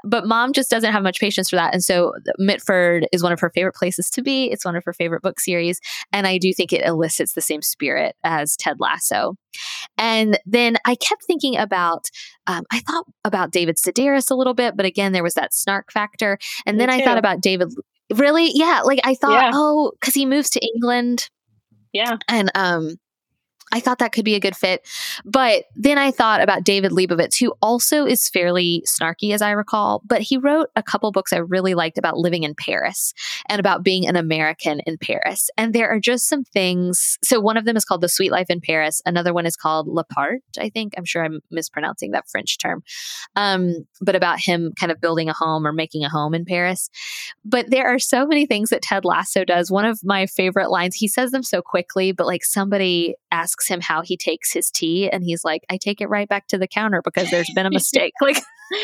But 0.04 0.25
mom 0.25 0.54
just 0.54 0.69
doesn't 0.69 0.91
have 0.91 1.04
much 1.04 1.19
patience 1.19 1.49
for 1.49 1.56
that. 1.56 1.73
And 1.73 1.84
so 1.84 2.13
Mitford 2.38 3.08
is 3.12 3.23
one 3.23 3.32
of 3.32 3.39
her 3.39 3.49
favorite 3.49 3.75
places 3.75 4.10
to 4.12 4.21
be. 4.21 4.45
It's 4.45 4.65
one 4.65 4.75
of 4.75 4.84
her 4.86 4.93
favorite 4.93 5.21
book 5.21 5.39
series. 5.39 5.80
And 6.12 6.28
I 6.28 6.38
do 6.38 6.54
think 6.54 6.73
it 6.73 6.86
elicits 6.86 7.34
the 7.34 7.41
same 7.41 7.62
spirit 7.62 8.15
as 8.23 8.56
Ted 8.56 8.78
Lasso. 8.80 9.36
And 9.97 10.39
then 10.45 10.78
I 10.86 10.95
kept 10.95 11.23
thinking 11.25 11.58
about, 11.58 12.06
um, 12.47 12.63
I 12.71 12.80
thought 12.80 13.06
about 13.23 13.52
David 13.52 13.78
Sedaris 13.78 14.32
a 14.32 14.36
little 14.36 14.54
bit, 14.54 14.75
but 14.75 14.86
again, 14.86 15.12
there 15.12 15.23
was 15.23 15.34
that 15.34 15.54
snark 15.54 15.91
factor. 15.91 16.38
And 16.65 16.78
Me 16.78 16.86
then 16.86 16.89
too. 16.89 17.02
I 17.02 17.06
thought 17.06 17.17
about 17.17 17.41
David. 17.41 17.69
Really? 18.13 18.52
Yeah. 18.54 18.82
Like 18.84 18.99
I 19.04 19.15
thought, 19.15 19.32
yeah. 19.32 19.52
oh, 19.54 19.91
because 19.99 20.13
he 20.13 20.25
moves 20.25 20.49
to 20.52 20.62
England. 20.73 21.30
Yeah. 21.93 22.17
And 22.28 22.52
um 22.56 22.97
I 23.72 23.80
thought 23.80 24.00
that 24.00 24.12
could 24.12 24.26
be 24.26 24.36
a 24.36 24.40
good 24.40 24.56
fit. 24.56 24.88
But 25.26 25.66
then 25.76 25.98
I 25.98 26.12
thought 26.12 26.42
about 26.42 26.64
David 26.64 26.92
Lebovitz, 26.92 27.40
who 27.40 27.54
also 27.62 28.06
is 28.06 28.30
fairly 28.30 28.84
snarky, 28.88 29.34
as 29.34 29.42
I 29.42 29.52
recall, 29.52 30.02
but 30.06 30.22
he 30.22 30.38
wrote 30.38 30.70
a 30.76 30.84
couple 30.84 31.12
books 31.12 31.34
I 31.34 31.38
really 31.38 31.76
liked 31.76 31.98
about 31.98 32.18
living 32.18 32.44
in 32.44 32.56
Paris 32.56 33.14
and 33.48 33.60
about 33.60 33.84
being 33.84 34.08
an 34.08 34.16
American 34.16 34.80
in 34.86 34.98
Paris. 34.98 35.50
And 35.58 35.74
there 35.74 35.90
are 35.90 36.00
just 36.00 36.28
some 36.28 36.44
things. 36.44 37.18
So 37.24 37.40
one 37.40 37.58
of 37.58 37.66
them 37.66 37.78
is 37.78 37.86
called 37.86 38.02
The 38.02 38.10
Sweet 38.10 38.32
Life 38.32 38.50
in 38.50 38.62
Paris. 38.62 39.02
Another 39.06 39.34
one 39.34 39.46
is 39.46 39.56
called 39.56 39.88
L'Appart, 39.88 40.40
I 40.60 40.70
think. 40.70 40.94
I'm 40.98 41.06
sure 41.06 41.24
I'm 41.24 41.42
mispronouncing 41.52 42.12
that 42.12 42.30
French 42.30 42.58
term. 42.58 42.84
Um, 43.36 43.86
but 44.02 44.16
about 44.16 44.40
him 44.40 44.74
kind 44.80 44.92
of 44.92 45.02
building 45.02 45.30
a 45.30 45.34
home 45.34 45.68
or 45.68 45.74
making 45.74 46.04
a 46.04 46.10
home 46.10 46.34
in 46.34 46.46
Paris. 46.46 46.90
But 47.46 47.70
there 47.70 47.88
are 47.88 48.00
so 48.00 48.26
many 48.26 48.46
things 48.46 48.70
that 48.70 48.82
Ted 48.82 49.06
Lasso 49.06 49.46
does. 49.46 49.70
One 49.70 49.86
of 49.86 50.04
my 50.04 50.26
favorite 50.26 50.72
lines, 50.72 50.96
he 50.96 51.08
says 51.08 51.32
them 51.32 51.44
so 51.44 51.62
quickly, 51.62 52.12
but 52.12 52.26
like 52.26 52.44
somebody 52.44 53.16
asks 53.32 53.59
asks 53.60 53.69
him 53.69 53.82
how 53.82 54.02
he 54.02 54.15
takes 54.17 54.54
his 54.54 54.72
tea 54.72 55.10
and 55.10 55.24
he's 55.24 55.43
like 55.43 55.63
i 55.69 55.78
take 55.78 56.02
it 56.02 56.08
right 56.08 56.30
back 56.30 56.48
to 56.48 56.58
the 56.58 56.67
counter 56.67 57.02
because 57.04 57.30
there's 57.30 57.50
been 57.56 57.65
a 57.65 57.72
mistake. 57.72 58.13
Like 58.22 58.38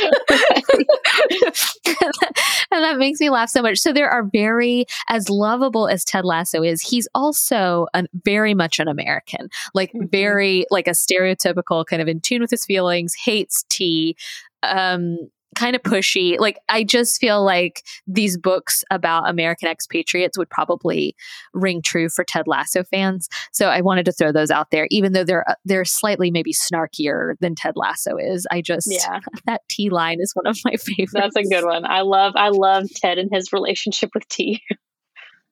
and 2.72 2.84
that 2.84 2.98
makes 2.98 3.20
me 3.20 3.30
laugh 3.30 3.50
so 3.50 3.62
much. 3.62 3.78
So 3.78 3.94
there 3.94 4.10
are 4.10 4.24
very 4.24 4.88
as 5.10 5.30
lovable 5.30 5.88
as 5.88 6.04
ted 6.04 6.26
lasso 6.26 6.64
is 6.64 6.82
he's 6.82 7.08
also 7.14 7.86
an, 7.94 8.08
very 8.24 8.56
much 8.56 8.80
an 8.80 8.88
american. 8.88 9.50
Like 9.76 9.92
mm-hmm. 9.92 10.08
very 10.08 10.66
like 10.72 10.88
a 10.88 10.92
stereotypical 10.92 11.86
kind 11.86 12.02
of 12.02 12.08
in 12.08 12.20
tune 12.20 12.42
with 12.42 12.50
his 12.50 12.66
feelings 12.66 13.14
hates 13.14 13.64
tea. 13.70 14.16
Um 14.64 15.20
kind 15.56 15.76
of 15.76 15.82
pushy. 15.82 16.40
Like 16.40 16.60
I 16.70 16.84
just 16.84 17.20
feel 17.20 17.44
like 17.44 17.84
these 18.08 18.38
books 18.38 18.84
about 18.92 19.30
American 19.30 19.70
expatriates 19.70 20.38
would 20.38 20.50
probably 20.50 21.16
ring 21.54 21.82
true 21.82 22.10
for 22.10 22.24
Ted 22.24 22.48
Lasso 22.48 22.84
fans. 22.84 23.28
So 23.52 23.68
I 23.68 23.82
wanted 23.82 24.06
to 24.06 24.12
throw 24.12 24.32
those 24.32 24.52
out 24.52 24.72
there, 24.72 24.88
even 24.92 25.14
though 25.14 25.24
they're 25.24 25.50
uh, 25.50 25.56
they're 25.66 25.86
slightly 25.86 26.32
maybe 26.32 26.54
snarkier 26.54 27.36
than 27.40 27.56
Ted 27.56 27.76
Lasso 27.76 28.18
is. 28.18 28.46
I 28.52 28.62
just 28.62 28.88
yeah. 28.92 29.20
that 29.46 29.62
tea 29.70 29.90
line 29.90 30.18
is 30.20 30.34
one 30.34 30.48
of 30.48 30.58
my 30.66 30.76
favorites. 30.78 31.14
That's 31.14 31.36
a 31.36 31.44
good 31.44 31.66
one. 31.66 31.86
I 31.86 32.02
love 32.02 32.34
I 32.36 32.50
love 32.50 32.90
Ted 32.96 33.18
and 33.18 33.30
his 33.32 33.52
relationship 33.54 34.12
with 34.14 34.28
tea. 34.28 34.62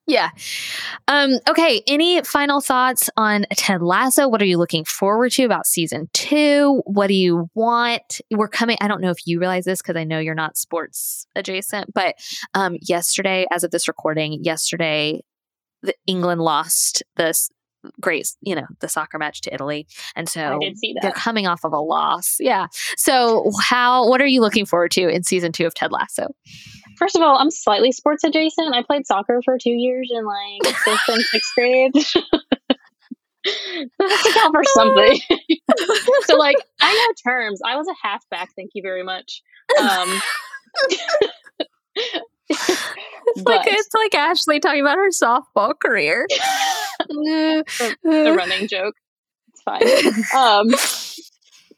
Yeah. 0.06 0.30
Um, 1.08 1.38
okay. 1.48 1.82
Any 1.86 2.22
final 2.22 2.60
thoughts 2.60 3.08
on 3.16 3.46
Ted 3.52 3.80
Lasso? 3.80 4.28
What 4.28 4.42
are 4.42 4.46
you 4.46 4.58
looking 4.58 4.84
forward 4.84 5.32
to 5.32 5.44
about 5.44 5.66
season 5.66 6.10
two? 6.12 6.82
What 6.84 7.06
do 7.06 7.14
you 7.14 7.48
want? 7.54 8.20
We're 8.30 8.48
coming. 8.48 8.76
I 8.82 8.88
don't 8.88 9.00
know 9.00 9.10
if 9.10 9.26
you 9.26 9.40
realize 9.40 9.64
this 9.64 9.80
because 9.80 9.96
I 9.96 10.04
know 10.04 10.18
you're 10.18 10.34
not 10.34 10.58
sports 10.58 11.26
adjacent, 11.34 11.94
but 11.94 12.16
um, 12.52 12.76
yesterday, 12.82 13.46
as 13.50 13.64
of 13.64 13.70
this 13.70 13.88
recording, 13.88 14.44
yesterday, 14.44 15.22
the 15.82 15.94
England 16.06 16.42
lost 16.42 17.02
this 17.16 17.50
great, 18.00 18.32
you 18.40 18.54
know, 18.54 18.66
the 18.80 18.88
soccer 18.88 19.18
match 19.18 19.40
to 19.42 19.54
Italy. 19.54 19.86
And 20.16 20.28
so 20.28 20.58
they're 20.60 20.94
they're 21.02 21.12
coming 21.12 21.46
off 21.46 21.64
of 21.64 21.72
a 21.72 21.78
loss. 21.78 22.36
Yeah. 22.40 22.66
So 22.96 23.50
how 23.62 24.08
what 24.08 24.20
are 24.20 24.26
you 24.26 24.40
looking 24.40 24.66
forward 24.66 24.90
to 24.92 25.08
in 25.08 25.22
season 25.22 25.52
2 25.52 25.66
of 25.66 25.74
Ted 25.74 25.92
Lasso? 25.92 26.34
First 26.98 27.16
of 27.16 27.22
all, 27.22 27.38
I'm 27.38 27.50
slightly 27.50 27.92
sports 27.92 28.24
adjacent. 28.24 28.74
I 28.74 28.82
played 28.82 29.06
soccer 29.06 29.40
for 29.44 29.58
2 29.58 29.70
years 29.70 30.10
in 30.12 30.24
like 30.24 30.62
5th 30.62 31.08
and 31.08 31.24
6th 31.24 31.54
grade. 31.54 31.92
That's 33.98 34.26
account 34.26 34.54
for 34.54 34.64
something. 34.74 35.20
so 36.24 36.36
like 36.36 36.56
I 36.80 36.94
know 36.94 37.30
terms. 37.30 37.60
I 37.64 37.76
was 37.76 37.86
a 37.88 37.94
halfback, 38.06 38.50
thank 38.56 38.70
you 38.74 38.82
very 38.82 39.02
much. 39.02 39.42
Um 39.80 40.20
it's 42.48 43.42
but, 43.42 43.56
like 43.56 43.66
it's 43.66 43.94
like 43.94 44.14
Ashley 44.14 44.60
talking 44.60 44.80
about 44.80 44.96
her 44.96 45.10
softball 45.10 45.78
career. 45.78 46.26
the, 47.08 47.64
a 48.04 48.32
running 48.32 48.68
joke. 48.68 48.94
It's 49.48 49.62
fine. 49.62 49.82
Um, 50.34 50.68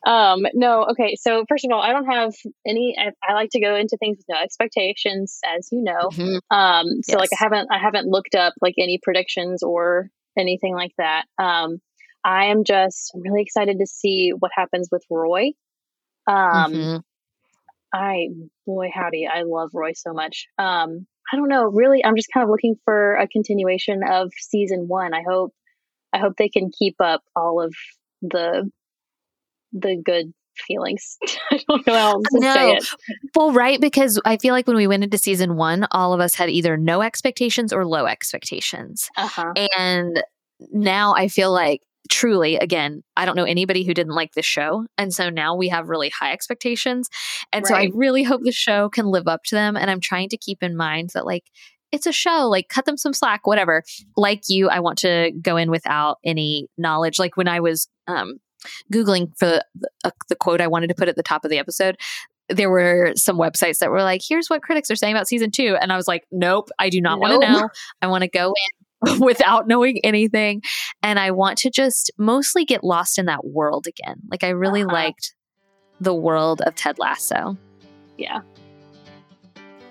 um, 0.07 0.47
no, 0.55 0.85
okay. 0.93 1.17
So 1.17 1.45
first 1.49 1.65
of 1.65 1.73
all, 1.73 1.83
I 1.83 1.91
don't 1.91 2.07
have 2.07 2.33
any. 2.65 2.97
I, 2.97 3.11
I, 3.29 3.35
like 3.35 3.51
to 3.51 3.61
go 3.61 3.75
into 3.75 3.97
things 3.99 4.19
with 4.19 4.27
no 4.29 4.41
expectations, 4.41 5.41
as 5.45 5.69
you 5.73 5.83
know. 5.83 6.11
Mm-hmm. 6.13 6.57
Um, 6.57 6.87
so 7.03 7.13
yes. 7.13 7.19
like 7.19 7.31
I 7.33 7.37
haven't, 7.41 7.69
I 7.73 7.79
haven't 7.79 8.07
looked 8.07 8.37
up 8.37 8.55
like 8.63 8.75
any 8.79 9.01
predictions 9.03 9.65
or 9.65 10.09
anything 10.39 10.77
like 10.77 10.93
that. 10.99 11.25
Um, 11.39 11.81
I 12.25 12.47
am 12.47 12.63
just, 12.63 13.11
I'm 13.15 13.23
really 13.23 13.43
excited 13.43 13.81
to 13.81 13.87
see 13.87 14.31
what 14.31 14.53
happens 14.55 14.89
with 14.93 15.05
Roy. 15.11 15.53
Um, 16.29 16.73
mm-hmm. 16.73 16.97
I 17.93 18.29
boy 18.65 18.91
howdy, 18.95 19.27
I 19.27 19.43
love 19.43 19.71
Roy 19.75 19.93
so 19.95 20.13
much. 20.13 20.47
Um, 20.57 21.07
I 21.33 21.37
don't 21.37 21.49
know, 21.49 21.65
really, 21.65 22.05
I'm 22.05 22.17
just 22.17 22.29
kind 22.33 22.45
of 22.45 22.51
looking 22.51 22.77
for 22.85 23.17
a 23.17 23.27
continuation 23.27 24.03
of 24.09 24.31
season 24.39 24.87
one. 24.87 25.15
I 25.15 25.23
hope, 25.29 25.53
I 26.13 26.19
hope 26.19 26.35
they 26.37 26.49
can 26.49 26.71
keep 26.77 26.97
up 27.01 27.23
all 27.35 27.61
of 27.61 27.75
the 28.23 28.71
the 29.73 30.01
good 30.05 30.33
feelings. 30.57 31.19
I 31.51 31.61
don't 31.69 31.87
know 31.87 31.93
how 31.95 32.11
else 32.13 32.25
to 32.33 32.41
no. 32.41 32.55
say 32.55 32.73
it. 32.73 32.89
Well, 33.35 33.53
right, 33.53 33.81
because 33.81 34.21
I 34.25 34.37
feel 34.37 34.53
like 34.55 34.67
when 34.67 34.77
we 34.77 34.87
went 34.87 35.05
into 35.05 35.19
season 35.19 35.57
one, 35.57 35.87
all 35.91 36.13
of 36.13 36.21
us 36.21 36.35
had 36.35 36.51
either 36.51 36.77
no 36.77 37.03
expectations 37.03 37.73
or 37.73 37.87
low 37.87 38.07
expectations. 38.07 39.09
Uh-huh. 39.17 39.53
And 39.79 40.23
now 40.73 41.15
I 41.15 41.29
feel 41.29 41.53
like 41.53 41.83
truly, 42.09 42.57
again, 42.57 43.03
I 43.17 43.25
don't 43.25 43.37
know 43.37 43.45
anybody 43.45 43.85
who 43.85 43.95
didn't 43.95 44.15
like 44.15 44.33
this 44.35 44.47
show. 44.47 44.87
And 44.97 45.13
so 45.13 45.29
now 45.29 45.55
we 45.57 45.69
have 45.69 45.89
really 45.89 46.11
high 46.11 46.33
expectations. 46.33 47.09
And 47.53 47.65
right. 47.65 47.69
so 47.69 47.75
I 47.75 47.91
really 47.95 48.23
hope 48.23 48.43
the 48.43 48.53
show 48.53 48.89
can 48.89 49.07
live 49.07 49.27
up 49.27 49.43
to 49.47 49.55
them. 49.55 49.77
And 49.77 49.91
I'm 49.91 50.01
trying 50.01 50.29
to 50.31 50.37
keep 50.37 50.63
in 50.63 50.77
mind 50.77 51.11
that, 51.15 51.27
like, 51.27 51.45
it's 51.93 52.07
a 52.07 52.13
show, 52.13 52.49
like, 52.49 52.69
cut 52.69 52.85
them 52.85 52.97
some 52.97 53.13
slack, 53.13 53.47
whatever. 53.47 53.83
Like 54.17 54.43
you, 54.49 54.69
I 54.69 54.81
want 54.81 54.99
to 54.99 55.33
go 55.41 55.57
in 55.57 55.71
without 55.71 56.19
any 56.25 56.69
knowledge. 56.77 57.19
Like, 57.19 57.37
when 57.37 57.49
I 57.49 57.61
was, 57.61 57.89
um, 58.07 58.39
Googling 58.93 59.37
for 59.39 59.47
the, 59.47 59.91
uh, 60.05 60.11
the 60.29 60.37
quote 60.37 60.61
I 60.61 60.67
wanted 60.67 60.89
to 60.89 60.95
put 60.95 61.09
at 61.09 61.17
the 61.17 61.23
top 61.23 61.45
of 61.45 61.51
the 61.51 61.59
episode, 61.59 61.97
there 62.49 62.71
were 62.71 63.13
some 63.17 63.39
websites 63.39 63.79
that 63.79 63.91
were 63.91 64.03
like, 64.03 64.21
here's 64.27 64.49
what 64.49 64.63
critics 64.63 64.91
are 64.91 64.97
saying 64.97 65.15
about 65.15 65.29
season 65.29 65.51
two. 65.51 65.77
And 65.81 65.93
I 65.93 65.97
was 65.97 66.07
like, 66.07 66.25
nope, 66.31 66.71
I 66.79 66.89
do 66.89 67.01
not 67.01 67.19
nope. 67.19 67.31
want 67.31 67.43
to 67.43 67.53
know. 67.53 67.69
I 68.03 68.07
want 68.07 68.23
to 68.23 68.29
go 68.29 68.53
in 69.05 69.21
without 69.21 69.67
knowing 69.67 70.01
anything. 70.05 70.63
And 71.03 71.19
I 71.19 71.33
want 71.33 71.59
to 71.59 71.71
just 71.71 72.11
mostly 72.19 72.65
get 72.65 72.85
lost 72.85 73.19
in 73.19 73.27
that 73.27 73.45
world 73.45 73.87
again. 73.87 74.17
Like, 74.31 74.45
I 74.45 74.51
really 74.51 74.83
uh-huh. 74.83 74.93
liked 74.93 75.35
the 76.01 76.15
world 76.15 76.63
of 76.63 76.75
Ted 76.75 76.99
Lasso. 76.99 77.57
Yeah. 78.17 78.41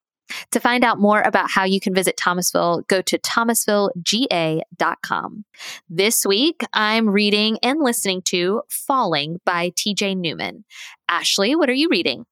To 0.51 0.59
find 0.59 0.83
out 0.83 0.99
more 0.99 1.21
about 1.21 1.49
how 1.49 1.63
you 1.63 1.79
can 1.79 1.95
visit 1.95 2.17
Thomasville, 2.17 2.83
go 2.87 3.01
to 3.01 3.17
thomasvillega.com. 3.17 5.45
This 5.89 6.23
week, 6.25 6.61
I'm 6.73 7.09
reading 7.09 7.57
and 7.63 7.81
listening 7.81 8.21
to 8.25 8.61
Falling 8.69 9.39
by 9.45 9.71
TJ 9.71 10.17
Newman. 10.17 10.65
Ashley, 11.09 11.55
what 11.55 11.69
are 11.69 11.73
you 11.73 11.87
reading? 11.89 12.25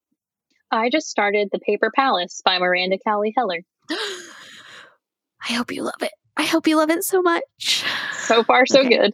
I 0.70 0.90
just 0.90 1.08
started 1.08 1.48
The 1.52 1.60
Paper 1.60 1.90
Palace 1.96 2.42
by 2.44 2.60
Miranda 2.60 2.98
Cowley 3.04 3.34
Heller. 3.36 3.62
I 3.90 5.54
hope 5.54 5.72
you 5.72 5.82
love 5.84 6.04
it. 6.04 6.12
I 6.38 6.44
hope 6.44 6.68
you 6.68 6.78
love 6.78 6.90
it 6.90 7.04
so 7.04 7.22
much. 7.22 7.84
So 8.20 8.44
far, 8.44 8.66
so 8.66 8.82
okay. 8.82 8.90
good. 8.90 9.14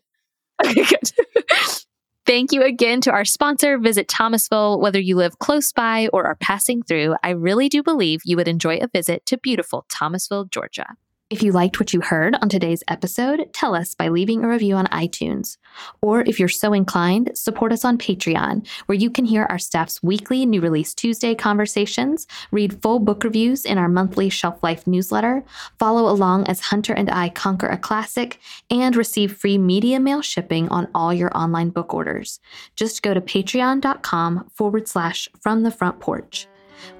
Okay, 0.66 0.84
good. 0.84 1.12
Thank 2.26 2.52
you 2.52 2.62
again 2.62 3.02
to 3.02 3.12
our 3.12 3.26
sponsor, 3.26 3.78
Visit 3.80 4.08
Thomasville. 4.08 4.80
Whether 4.80 5.00
you 5.00 5.16
live 5.16 5.40
close 5.40 5.74
by 5.74 6.08
or 6.14 6.26
are 6.26 6.36
passing 6.36 6.84
through, 6.84 7.16
I 7.24 7.32
really 7.32 7.68
do 7.68 7.82
believe 7.82 8.22
you 8.24 8.38
would 8.38 8.48
enjoy 8.48 8.78
a 8.78 8.88
visit 8.88 9.26
to 9.26 9.38
beautiful 9.38 9.86
Thomasville, 9.90 10.46
Georgia. 10.46 10.96
If 11.32 11.42
you 11.42 11.54
liked 11.54 11.80
what 11.80 11.94
you 11.94 12.02
heard 12.02 12.36
on 12.42 12.50
today's 12.50 12.84
episode, 12.90 13.54
tell 13.54 13.74
us 13.74 13.96
by 13.96 14.10
leaving 14.10 14.44
a 14.44 14.50
review 14.50 14.76
on 14.76 14.88
iTunes. 14.88 15.56
Or 16.02 16.24
if 16.24 16.38
you're 16.38 16.50
so 16.50 16.74
inclined, 16.74 17.32
support 17.36 17.72
us 17.72 17.86
on 17.86 17.98
Patreon, 17.98 18.68
where 18.88 18.98
you 18.98 19.10
can 19.10 19.24
hear 19.24 19.46
our 19.46 19.58
staff's 19.58 20.04
weekly 20.04 20.46
New 20.46 20.60
Release 20.60 20.94
Tuesday 20.94 21.34
conversations, 21.34 22.28
read 22.52 22.82
full 22.82 23.00
book 23.00 23.24
reviews 23.24 23.64
in 23.64 23.78
our 23.78 23.88
monthly 23.88 24.30
Shelf 24.30 24.62
Life 24.62 24.86
newsletter, 24.86 25.46
follow 25.80 26.12
along 26.12 26.48
as 26.48 26.60
Hunter 26.60 26.92
and 26.92 27.10
I 27.10 27.30
conquer 27.30 27.68
a 27.68 27.78
classic, 27.78 28.38
and 28.70 28.94
receive 28.98 29.38
free 29.38 29.58
media 29.58 30.02
mail 30.02 30.22
shipping 30.22 30.68
on 30.68 30.90
all 30.94 31.14
your 31.14 31.32
online 31.34 31.70
book 31.70 31.94
orders. 31.94 32.42
Just 32.76 33.04
go 33.04 33.14
to 33.14 33.22
patreon.com 33.22 34.50
forward 34.54 34.90
slash 34.90 35.30
from 35.40 35.64
the 35.64 35.72
front 35.72 36.02
porch. 36.02 36.50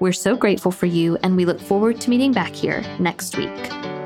We're 0.00 0.12
so 0.12 0.36
grateful 0.36 0.72
for 0.72 0.86
you, 0.86 1.18
and 1.22 1.36
we 1.36 1.44
look 1.44 1.60
forward 1.60 2.00
to 2.00 2.08
meeting 2.08 2.32
back 2.32 2.54
here 2.54 2.82
next 2.98 3.36
week. 3.36 4.01